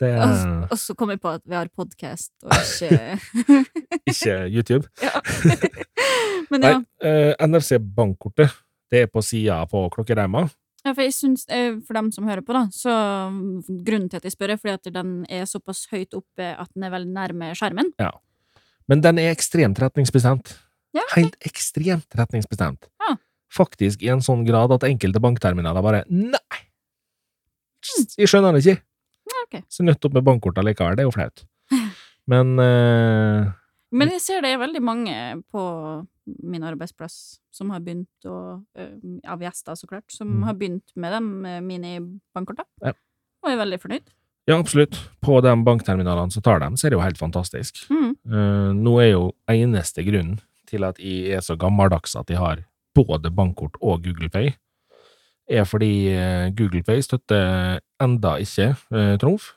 [0.00, 3.58] det Og, og så kom jeg på at vi har podkast, og ikke
[4.12, 4.88] ikke YouTube.
[5.02, 5.20] Ja.
[6.52, 6.72] Men ja.
[6.72, 6.74] Nei,
[7.08, 8.52] eh, NFC-bankkortet,
[8.92, 10.46] det er på sida på klokkereima.
[10.84, 12.92] ja, for jeg syns, eh, for dem som hører på, da, så
[13.32, 16.70] mm, grunnen til at jeg spør, er fordi at den er såpass høyt oppe at
[16.74, 17.92] den er veldig nærme skjermen.
[18.90, 20.56] Men den er ekstremt retningsbestemt.
[20.92, 21.22] Ja, okay.
[21.22, 22.90] Helt ekstremt retningsbestemt.
[23.00, 23.16] Ja.
[23.52, 26.60] faktisk i en sånn grad at enkelte bankterminaler bare Nei!
[28.16, 28.80] Jeg skjønner det ikke.
[29.44, 29.62] Ok.
[29.68, 30.96] Så nødt opp med bankkort likevel.
[30.96, 31.44] Det er jo flaut.
[32.30, 33.50] Men eh,
[33.92, 35.14] Men jeg ser det er veldig mange
[35.52, 35.62] på
[36.46, 38.92] min arbeidsplass som har begynt å øh,
[39.28, 40.42] Av gjester, så klart, som Mm.
[40.46, 42.92] har begynt med de minibankkortene, Ja.
[43.42, 44.06] Og er veldig fornøyd.
[44.46, 44.96] ja, absolutt.
[45.20, 47.82] På de bankterminalene som tar dem, så er det jo helt fantastisk.
[47.90, 48.16] Mm.
[48.26, 52.62] Eh, nå er jo eneste grunnen til at jeg er så gammeldags at jeg har
[52.94, 54.52] både bankkort og Google Pay,
[55.50, 59.52] er fordi eh, Google Pay støtter enda ikke eh, Trumf.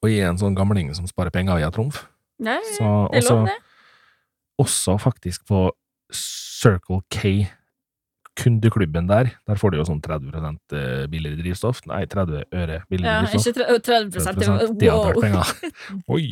[0.00, 2.04] Og jeg er en sånn gamling som sparer penger via Trumf.
[2.40, 3.56] Nei, Så det er også, lov, det.
[4.64, 5.64] også faktisk på
[6.16, 7.46] Circle K
[8.40, 11.82] kundeklubben der, der får du jo sånn 30 billigere drivstoff.
[11.90, 13.50] Nei, 30 øre billigere Ja, drivstoff.
[13.50, 15.24] ikke 30, 30 30 Det hadde vært Wow!
[15.26, 15.44] penger.
[16.14, 16.24] Oi!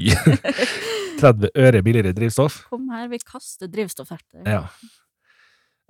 [1.20, 2.62] 30 øre billigere drivstoff.
[2.70, 4.46] Kom her, vi kaster drivstoff etter.
[4.48, 4.62] Ja.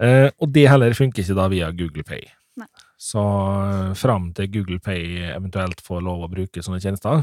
[0.02, 2.24] Eh, og det heller funker ikke da via Google Pay.
[2.58, 2.66] Nei.
[2.98, 7.22] Så eh, fram til Google Pay eventuelt får lov å bruke sånne tjenester,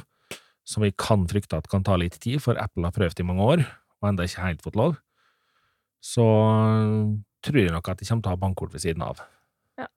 [0.66, 3.44] som vi kan frykte at kan ta litt tid, for Apple har prøvd i mange
[3.46, 3.66] år,
[4.00, 4.96] og enda ikke helt fått lov,
[6.04, 7.14] så eh,
[7.46, 9.22] tror jeg nok at de kommer til å ha bankkort ved siden av.
[9.78, 9.90] Ja.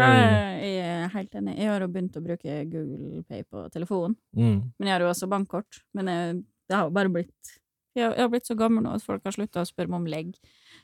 [0.00, 0.16] Er
[0.64, 1.54] Jeg er helt enig.
[1.60, 4.16] Jeg har jo begynt å bruke Google Pay på telefonen.
[4.34, 5.82] mm, Men jeg har jo også bankkort.
[5.94, 7.58] Men jeg, det har jo bare blitt
[7.98, 10.10] jeg, jeg har blitt så gammel nå at folk har slutta å spørre meg om
[10.10, 10.34] legg.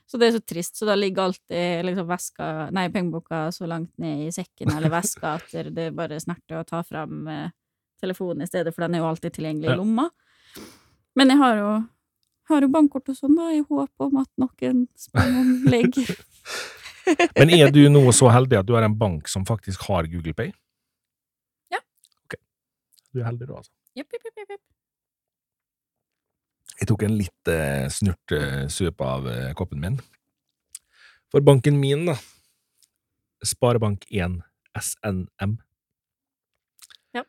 [0.07, 0.76] Så det er så trist.
[0.76, 5.36] Så da ligger alltid liksom veska, nei, pengeboka så langt ned i sekken eller veska
[5.38, 7.48] at det er bare snerter å ta fram eh,
[8.02, 9.74] telefonen i stedet, for den er jo alltid tilgjengelig Ja.
[9.74, 10.11] i lomma.
[11.16, 11.70] Men jeg har jo,
[12.50, 15.96] har jo bankkort og sånn, da, i håp om at noen spør om legg.
[17.38, 20.34] Men er du nå så heldig at du har en bank som faktisk har Google
[20.36, 20.52] Pay?
[21.72, 21.80] Ja.
[22.26, 22.36] Ok.
[23.12, 23.72] Du er heldig da, altså.
[23.96, 24.61] Jepp, jepp, jepp, jepp.
[26.80, 30.00] Jeg tok en litt eh, snurt eh, av eh, koppen min.
[31.30, 32.16] For banken min, da,
[33.44, 34.40] Sparebank1
[34.74, 35.54] SNM.
[37.14, 37.22] Ja.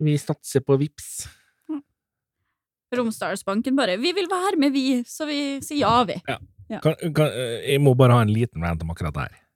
[0.00, 1.28] Vi satser på VIPS.
[2.92, 6.18] Romsdalsbanken bare 'Vi vil være med, vi', så vi sier ja, vi.
[6.82, 9.38] Kan, kan, eh, jeg må bare ha en liten rant om akkurat det her.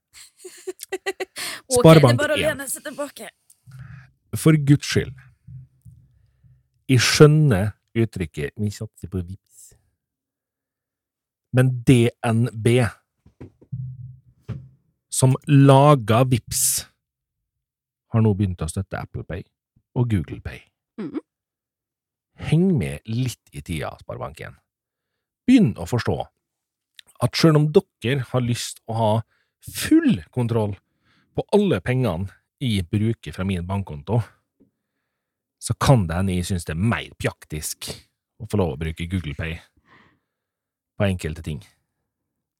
[1.66, 2.40] Ok, det er bare å 1.
[2.40, 3.28] lene seg tilbake.
[4.38, 5.16] For Guds skyld.
[6.86, 9.74] Jeg skjønner uttrykket 'vi satser på VIPS'.
[11.52, 12.88] Men DNB,
[15.08, 16.86] som laga VIPS,
[18.12, 19.42] har nå begynt å støtte Apple Pay
[19.96, 20.60] og Google Pay.
[21.00, 21.20] Mm.
[22.36, 24.56] Heng med litt i tida, Sparebank1.
[25.46, 26.16] Begynn å forstå
[27.24, 29.12] at selv om dere har lyst å ha
[29.64, 30.76] full kontroll
[31.36, 32.28] på alle pengene
[32.60, 34.22] jeg bruker fra min bankkonto,
[35.66, 37.90] så kan det hende jeg synes det er mer pjaktisk
[38.38, 39.56] å få lov å bruke Google Pay
[40.96, 41.58] på enkelte ting.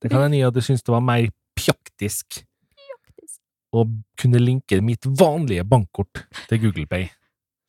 [0.02, 2.42] Det kan hende jeg hadde syntes det var mer pjaktisk
[3.76, 3.84] å
[4.18, 7.10] kunne linke mitt vanlige bankkort til Google Pay.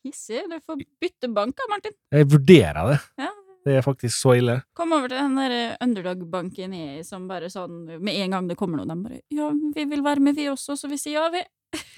[0.06, 1.94] Hissig, du får bytte bank da, Martin.
[2.14, 2.98] Jeg vurderer det.
[3.20, 3.34] Ja.
[3.68, 4.54] Det er faktisk så ille.
[4.78, 8.80] Kom over til den der underdog-banken i, som bare sånn, med en gang det kommer
[8.80, 11.42] noen, de bare 'ja, vi vil være med, vi også', så vi sier ja, vi.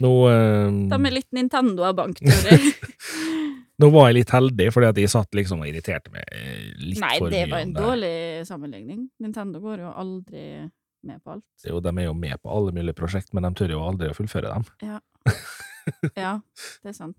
[0.01, 2.73] Nå, eh, De er litt Nintendo av bank, tror jeg.
[3.81, 7.01] nå var jeg litt heldig, fordi at jeg satt liksom og irriterte meg eh, litt
[7.03, 8.15] Nei, for det mye var en dårlig
[8.49, 9.07] sammenligning.
[9.23, 10.45] Nintendo går jo aldri
[11.07, 11.47] med på alt.
[11.65, 14.17] Jo, de er jo med på alle mulige prosjekt, men de tør jo aldri å
[14.17, 14.67] fullføre dem.
[14.85, 14.99] Ja,
[16.83, 17.17] det er sant.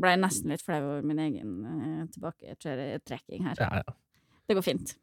[0.00, 3.58] Blei nesten litt flau over min egen uh, tilbaketrekking her.
[3.62, 3.94] Ja, ja.
[4.48, 4.96] Det går fint.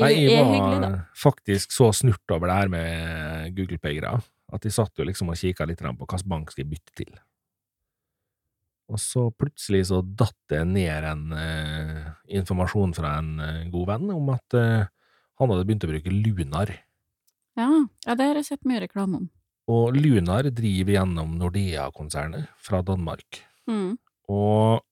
[0.00, 4.20] Nei, Jeg, jeg er var hyggelig, faktisk så snurt over det her med Google Pay-greia,
[4.54, 7.12] at jeg satt jo liksom og kikka litt på hvilken bank skal jeg bytte til.
[8.90, 12.06] Og så plutselig så datt det ned en eh,
[12.40, 14.88] informasjon fra en eh, god venn om at eh,
[15.40, 16.72] han hadde begynt å bruke Lunar.
[17.58, 17.68] Ja,
[18.06, 19.28] ja, det har jeg sett mye reklame om.
[19.70, 23.44] Og Lunar driver gjennom Nordea-konsernet fra Danmark.
[23.70, 23.94] Mm.
[24.30, 24.82] Og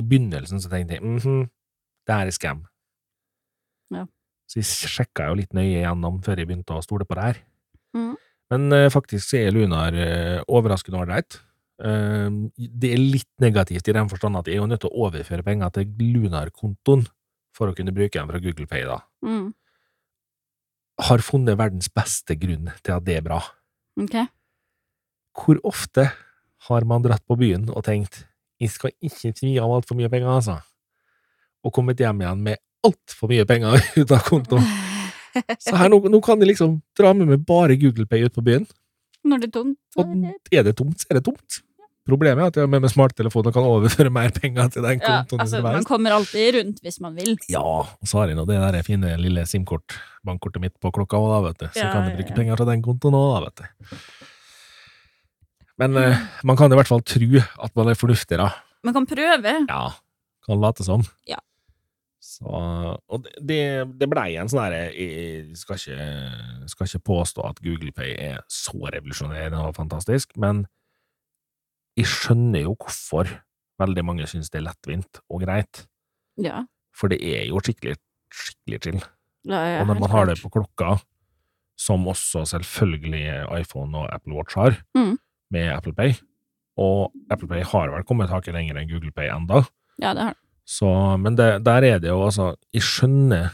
[0.00, 1.44] i begynnelsen så tenkte jeg mhm,
[2.08, 2.64] det her er scam.
[3.92, 4.06] Ja.
[4.48, 7.44] Så jeg sjekka jo litt nøye gjennom før jeg begynte å stole på det her.
[7.96, 8.14] Mhm.
[8.52, 11.38] Men eh, faktisk så er Lunar eh, overraskende ålreit.
[11.82, 15.08] Eh, det er litt negativt i den forstand at jeg er jo nødt til å
[15.08, 17.06] overføre penger til Lunar-kontoen
[17.54, 19.00] for å kunne bruke den fra Google Pay, da.
[19.24, 19.52] Mm.
[21.08, 23.40] Har funnet verdens beste grunn til at det er bra.
[23.98, 24.18] Ok.
[25.34, 26.08] Hvor ofte
[26.68, 28.24] har man dratt på byen og tenkt
[28.62, 30.60] jeg skal ikke svi av altfor mye penger, altså,
[31.64, 34.68] og kommet hjem igjen med altfor mye penger ut av kontoen?
[35.58, 38.44] Så her, nå, nå kan jeg liksom dra med meg bare Google Pay ut på
[38.46, 38.66] byen,
[39.24, 41.60] Når det er tomt, så og er det er det tomt, så er det tomt.
[42.04, 45.22] Problemet er at jeg har med, med smarttelefon kan overføre mer penger til den Ja,
[45.24, 45.40] kontoen.
[45.40, 47.32] altså, man kommer alltid rundt hvis man vil.
[47.48, 49.96] Ja, og så har jeg nå det der fine lille SIM-kort,
[50.28, 51.66] bankkortet mitt på klokka òg, da, vet du.
[51.72, 52.36] Så Ja, kan jeg ja, bruke ja.
[52.36, 53.88] penger fra den kontoen òg, da, vet du.
[55.80, 58.50] Men eh, man kan i hvert fall tro at man er fornuftig, da.
[58.84, 59.54] Man kan prøve.
[59.66, 59.82] Ja,
[60.44, 61.02] kan late som.
[61.26, 61.40] Ja.
[62.24, 63.58] Så, og det- det,
[64.00, 68.38] det blei en sånn herre Jeg skal ikke, skal ikke påstå at Google Pay er
[68.48, 70.62] så revolusjonerende og fantastisk, men
[71.98, 73.28] jeg skjønner jo hvorfor
[73.78, 75.86] veldig mange synes det er lettvint og greit,
[76.40, 76.64] Ja.
[76.94, 77.96] for det er jo skikkelig,
[78.32, 79.00] skikkelig chill.
[79.44, 80.96] Ja, ja, Og når man har det på klokka,
[81.76, 85.18] som også selvfølgelig iPhone og Apple Watch har, Mm.
[85.50, 86.14] med Apple Pay,
[86.78, 89.66] og Apple Pay har vel kommet hakket lenger enn Google Pay enda,
[90.00, 90.34] Ja, det har
[90.64, 90.88] så,
[91.20, 93.50] men det, der er det jo altså Jeg skjønner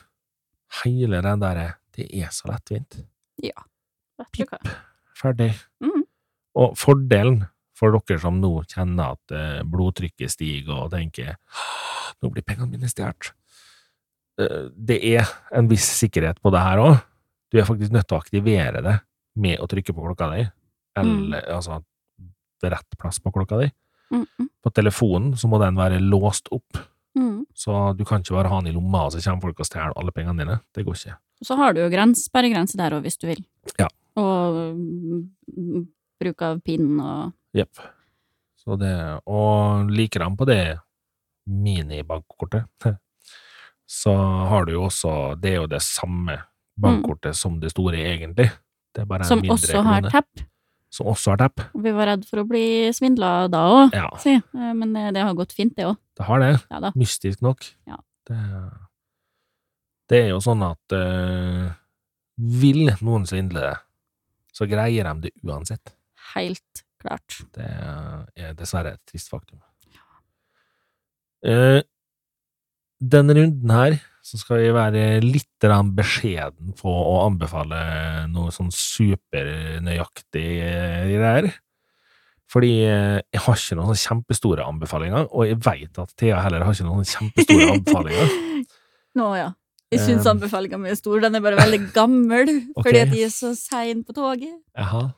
[0.84, 1.64] hele den derre
[1.96, 3.00] Det er så lettvint.
[4.36, 4.60] Du hva.
[5.18, 5.50] Ferdig.
[5.82, 6.04] Mm.
[6.60, 7.42] Og fordelen
[7.76, 11.34] for dere som nå kjenner at eh, blodtrykket stiger og tenker
[12.20, 13.32] nå blir pengene mine stjålet,
[14.40, 16.98] Eh, det er en viss sikkerhet på det her òg.
[17.50, 18.96] Du er faktisk nødt til å aktivere det
[19.40, 20.44] med å trykke på klokka di,
[21.00, 21.80] eller altså
[22.62, 23.70] rett plass på klokka di.
[24.10, 26.78] Mm, mm, På telefonen så må den være låst opp.
[27.18, 27.38] Mm.
[27.56, 29.96] Så du kan ikke bare ha den i lomma, og så kommer folk og stjeler
[29.96, 30.58] alle pengene dine.
[30.74, 31.16] Det går ikke.
[31.44, 33.40] Så har du jo grens, sperregrense der òg, hvis du vil.
[33.80, 33.88] Ja.
[34.20, 35.86] Og mm,
[36.20, 37.80] bruk av pinnen og Jepp.
[38.60, 38.92] Så det
[39.26, 40.64] Og liker de på det
[41.50, 42.68] minibankkortet,
[44.00, 44.14] så
[44.50, 46.36] har du jo også Det er jo det samme
[46.80, 48.50] bankkortet som det store, egentlig.
[48.94, 50.46] Det er bare en Som mindre også har krone.
[50.90, 51.62] Som også har tapp.
[51.78, 54.32] Vi var redd for å bli svindla da òg, Ja, si.
[54.34, 55.96] Eh, Men det har gått fint, det òg.
[56.18, 56.48] det har det.
[56.70, 56.90] Ja.
[56.98, 57.62] Mystisk nok.
[57.86, 58.00] Ja.
[58.26, 58.38] Det,
[60.10, 61.70] det er jo sånn at uh,
[62.36, 63.76] vil noen svindle det,
[64.52, 65.94] så greier de det uansett.
[66.34, 67.38] Helt klart.
[67.54, 69.62] Det er dessverre et trist faktum.
[71.46, 71.80] Uh,
[73.00, 73.94] denne runden her
[74.30, 75.46] så skal vi være litt
[75.96, 77.80] beskjeden på å anbefale
[78.30, 81.48] noe sånn supernøyaktig eh, greier.
[82.50, 86.74] Fordi eh, jeg har ikke noen kjempestore anbefalinger, og jeg veit at Thea heller har
[86.74, 88.36] ikke noen kjempestore anbefalinger.
[89.18, 89.48] Nå ja.
[89.90, 90.36] Jeg syns Um.
[90.36, 91.18] anbefalinga mi er stor.
[91.24, 92.84] Den er bare veldig gammel, okay.
[92.86, 94.54] fordi at de er så sein på toget.
[94.78, 95.08] Jaha.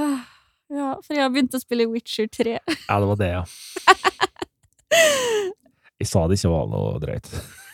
[0.00, 0.24] Ah,
[0.72, 2.56] Ja, for jeg har begynt å spille Witcher 3.
[2.64, 3.44] Ja, det var det, ja.
[6.00, 7.28] Jeg sa det ikke var noe drøyt.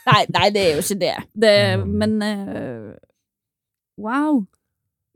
[0.09, 1.14] Nei, nei, det er jo ikke det.
[1.44, 1.92] det Mm.
[2.00, 2.94] men uh,
[4.03, 4.42] wow.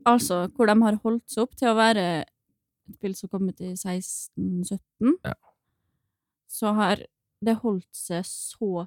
[0.07, 3.59] Altså, hvor de har holdt seg opp til å være et spill som kom ut
[3.61, 5.33] i 1617, Ja.
[6.47, 7.01] så har
[7.43, 8.85] det holdt seg så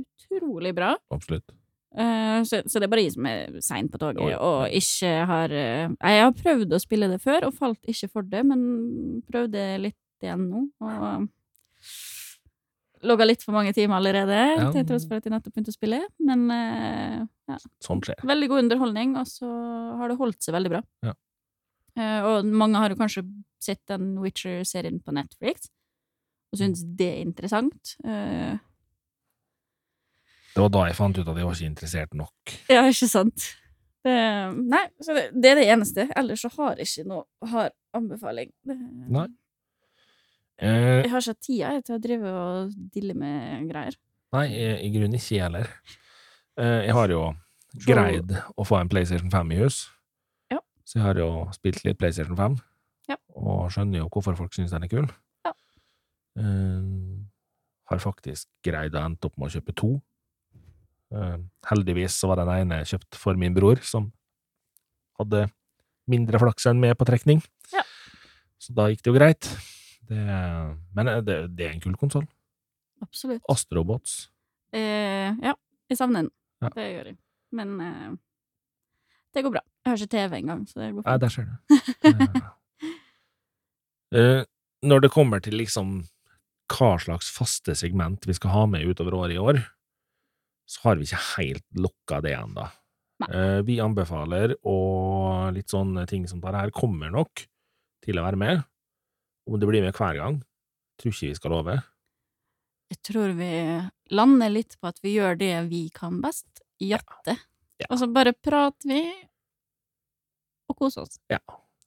[0.00, 0.96] utrolig bra.
[1.14, 1.52] Absolutt.
[1.94, 4.38] Uh, så, så det er bare jeg som er sein på toget, Jo, ja.
[4.38, 8.22] og ikke har uh, Jeg har prøvd å spille det før, og falt ikke for
[8.30, 8.60] det, men
[9.26, 11.26] prøvde litt igjen nå, og
[13.02, 14.70] logga litt for mange timer allerede, Ja.
[14.74, 16.00] til tross for at jeg nettopp begynte å spille.
[16.20, 18.20] Men eh, ja, Sånn skjer.
[18.22, 19.48] veldig god underholdning, og så
[19.98, 20.82] har det holdt seg veldig bra.
[21.06, 21.14] Ja.
[21.96, 23.24] Eh, og mange har jo kanskje
[23.60, 25.70] sett den Witcher-serien på Netflix,
[26.52, 27.96] og syns det er interessant.
[28.04, 28.58] Eh,
[30.54, 32.54] Det var da jeg fant ut at jeg var ikke interessert nok.
[32.68, 33.44] Ja, ikke sant?
[34.02, 34.14] Det,
[34.56, 36.06] nei, så det, det er det eneste.
[36.16, 38.50] Ellers så har jeg ikke noe hard anbefaling.
[38.66, 39.26] Nei.
[40.60, 43.94] Eh, Jeg har ikke tida til å drive og dille med greier.
[44.34, 45.70] nei, i, i grunnen ikke jeg heller.
[46.60, 47.22] Eh, jeg har jo
[47.86, 49.78] greid å få en PlayStation 5 i hus.
[50.52, 50.58] Ja.
[50.84, 52.58] Så jeg har jo spilt litt PlayStation 5,
[53.08, 53.16] Ja.
[53.34, 55.08] og skjønner jo hvorfor folk syns den er kul.
[55.46, 55.52] Ja.
[56.38, 57.24] Eh,
[57.90, 59.94] har faktisk greid å ende opp med å kjøpe to.
[61.10, 61.38] Eh,
[61.72, 64.12] heldigvis så var den ene kjøpt for min bror, som
[65.18, 65.48] hadde
[66.06, 67.40] mindre flaks enn meg på trekning.
[67.72, 67.82] Ja.
[68.60, 69.48] Så da gikk det jo greit.
[70.10, 70.20] Det,
[70.96, 72.26] men eh, det, det er en kul konsoll.
[73.04, 73.42] Absolutt.
[73.48, 74.16] Astrobots.
[74.76, 75.54] Eh, ja,
[75.90, 76.32] jeg savner den.
[76.60, 76.70] Ja.
[76.74, 77.18] Det gjør jeg.
[77.56, 78.10] Men eh,
[79.34, 79.62] det går bra.
[79.84, 81.22] Jeg har ikke TV engang, så det går Nei, fint.
[81.22, 82.48] der ser du.
[84.10, 84.40] Eh,
[84.82, 86.00] når det kommer til liksom
[86.74, 89.60] hva slags faste segment vi skal ha med utover året i år,
[90.66, 92.64] så har vi ikke helt lukka det ennå.
[93.22, 93.28] Nei.
[93.30, 97.44] Eh, vi anbefaler, og litt sånne ting som dette her kommer nok
[98.02, 98.64] til å være med.
[99.48, 100.40] Om det blir med hver gang,
[101.00, 101.78] tror ikke vi skal love.
[102.90, 103.50] Jeg tror vi
[104.10, 106.46] lander litt på at vi gjør det vi kan best.
[106.80, 107.36] Jatte.
[107.80, 107.86] Ja.
[107.90, 109.02] Og så bare prater vi
[110.70, 111.18] og koser oss.
[111.30, 111.40] Ja.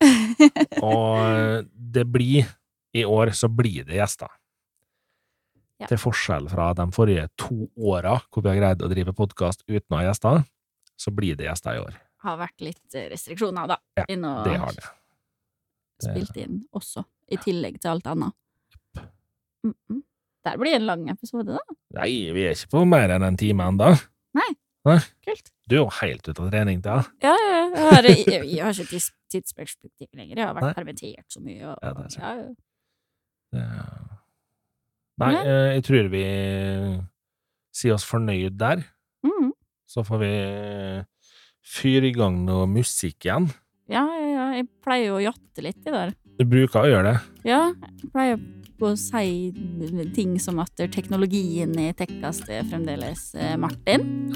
[0.84, 2.48] Og det blir
[2.94, 4.32] I år så blir det gjester.
[5.82, 5.88] Ja.
[5.90, 9.96] Til forskjell fra de forrige to åra hvor vi har greid å drive podkast uten
[9.96, 10.44] å ha gjester,
[11.00, 11.96] så blir det gjester i år.
[12.24, 13.78] Har vært litt restriksjoner, da.
[13.98, 14.92] Ja, Det har det-
[16.04, 17.04] spilt inn også.
[17.32, 18.34] I tillegg til alt annet.
[19.64, 20.02] Mm -mm.
[20.44, 21.60] Der blir en lang episode, da.
[21.96, 23.96] Nei, vi er ikke på mer enn en time ennå.
[25.24, 25.52] Kult.
[25.70, 26.98] Du er jo helt ute av trening, da.
[27.24, 30.36] Ja, ja, jeg har, jeg, jeg har ikke tids, tidsperspektiv lenger.
[30.36, 30.74] Jeg har vært Nei.
[30.74, 31.62] permittert så mye.
[31.72, 32.56] Og, Ja, det er
[33.54, 34.20] ja, ja.
[35.22, 35.42] Nei, Nei.
[35.46, 36.24] eh, jeg tror vi
[37.74, 38.84] sier oss fornøyd der.
[39.24, 39.52] Mhm.
[39.88, 40.34] Så får vi
[41.64, 43.52] fyre i gang noe musikk igjen.
[43.88, 44.30] ja, ja.
[44.54, 46.12] Jeg pleier jo å jatte litt i der.
[46.40, 47.18] Du bruker å gjøre det.
[47.46, 47.62] Ja,
[48.02, 48.40] jeg pleier
[48.84, 49.54] å si
[50.16, 54.34] ting som at teknologien i Tekkast er fremdeles eh, Martin.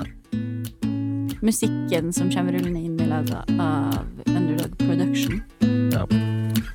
[1.43, 5.41] Musikken som kommer rullende inn, er laga av Underdog Production.
[5.93, 6.05] Ja.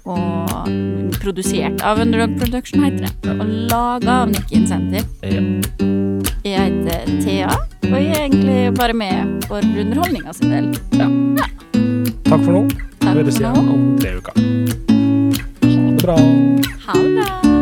[0.02, 3.36] Og produsert av Underdog Production, heter det.
[3.38, 5.06] Og laga av Nick Incentive.
[5.22, 5.42] Ja.
[6.42, 7.50] Jeg heter Thea,
[7.86, 10.72] og jeg er egentlig bare med for underholdninga sin del.
[12.26, 12.64] Takk for nå.
[13.02, 14.91] Takk Høres igjen om tre uker.
[16.84, 17.61] 好啦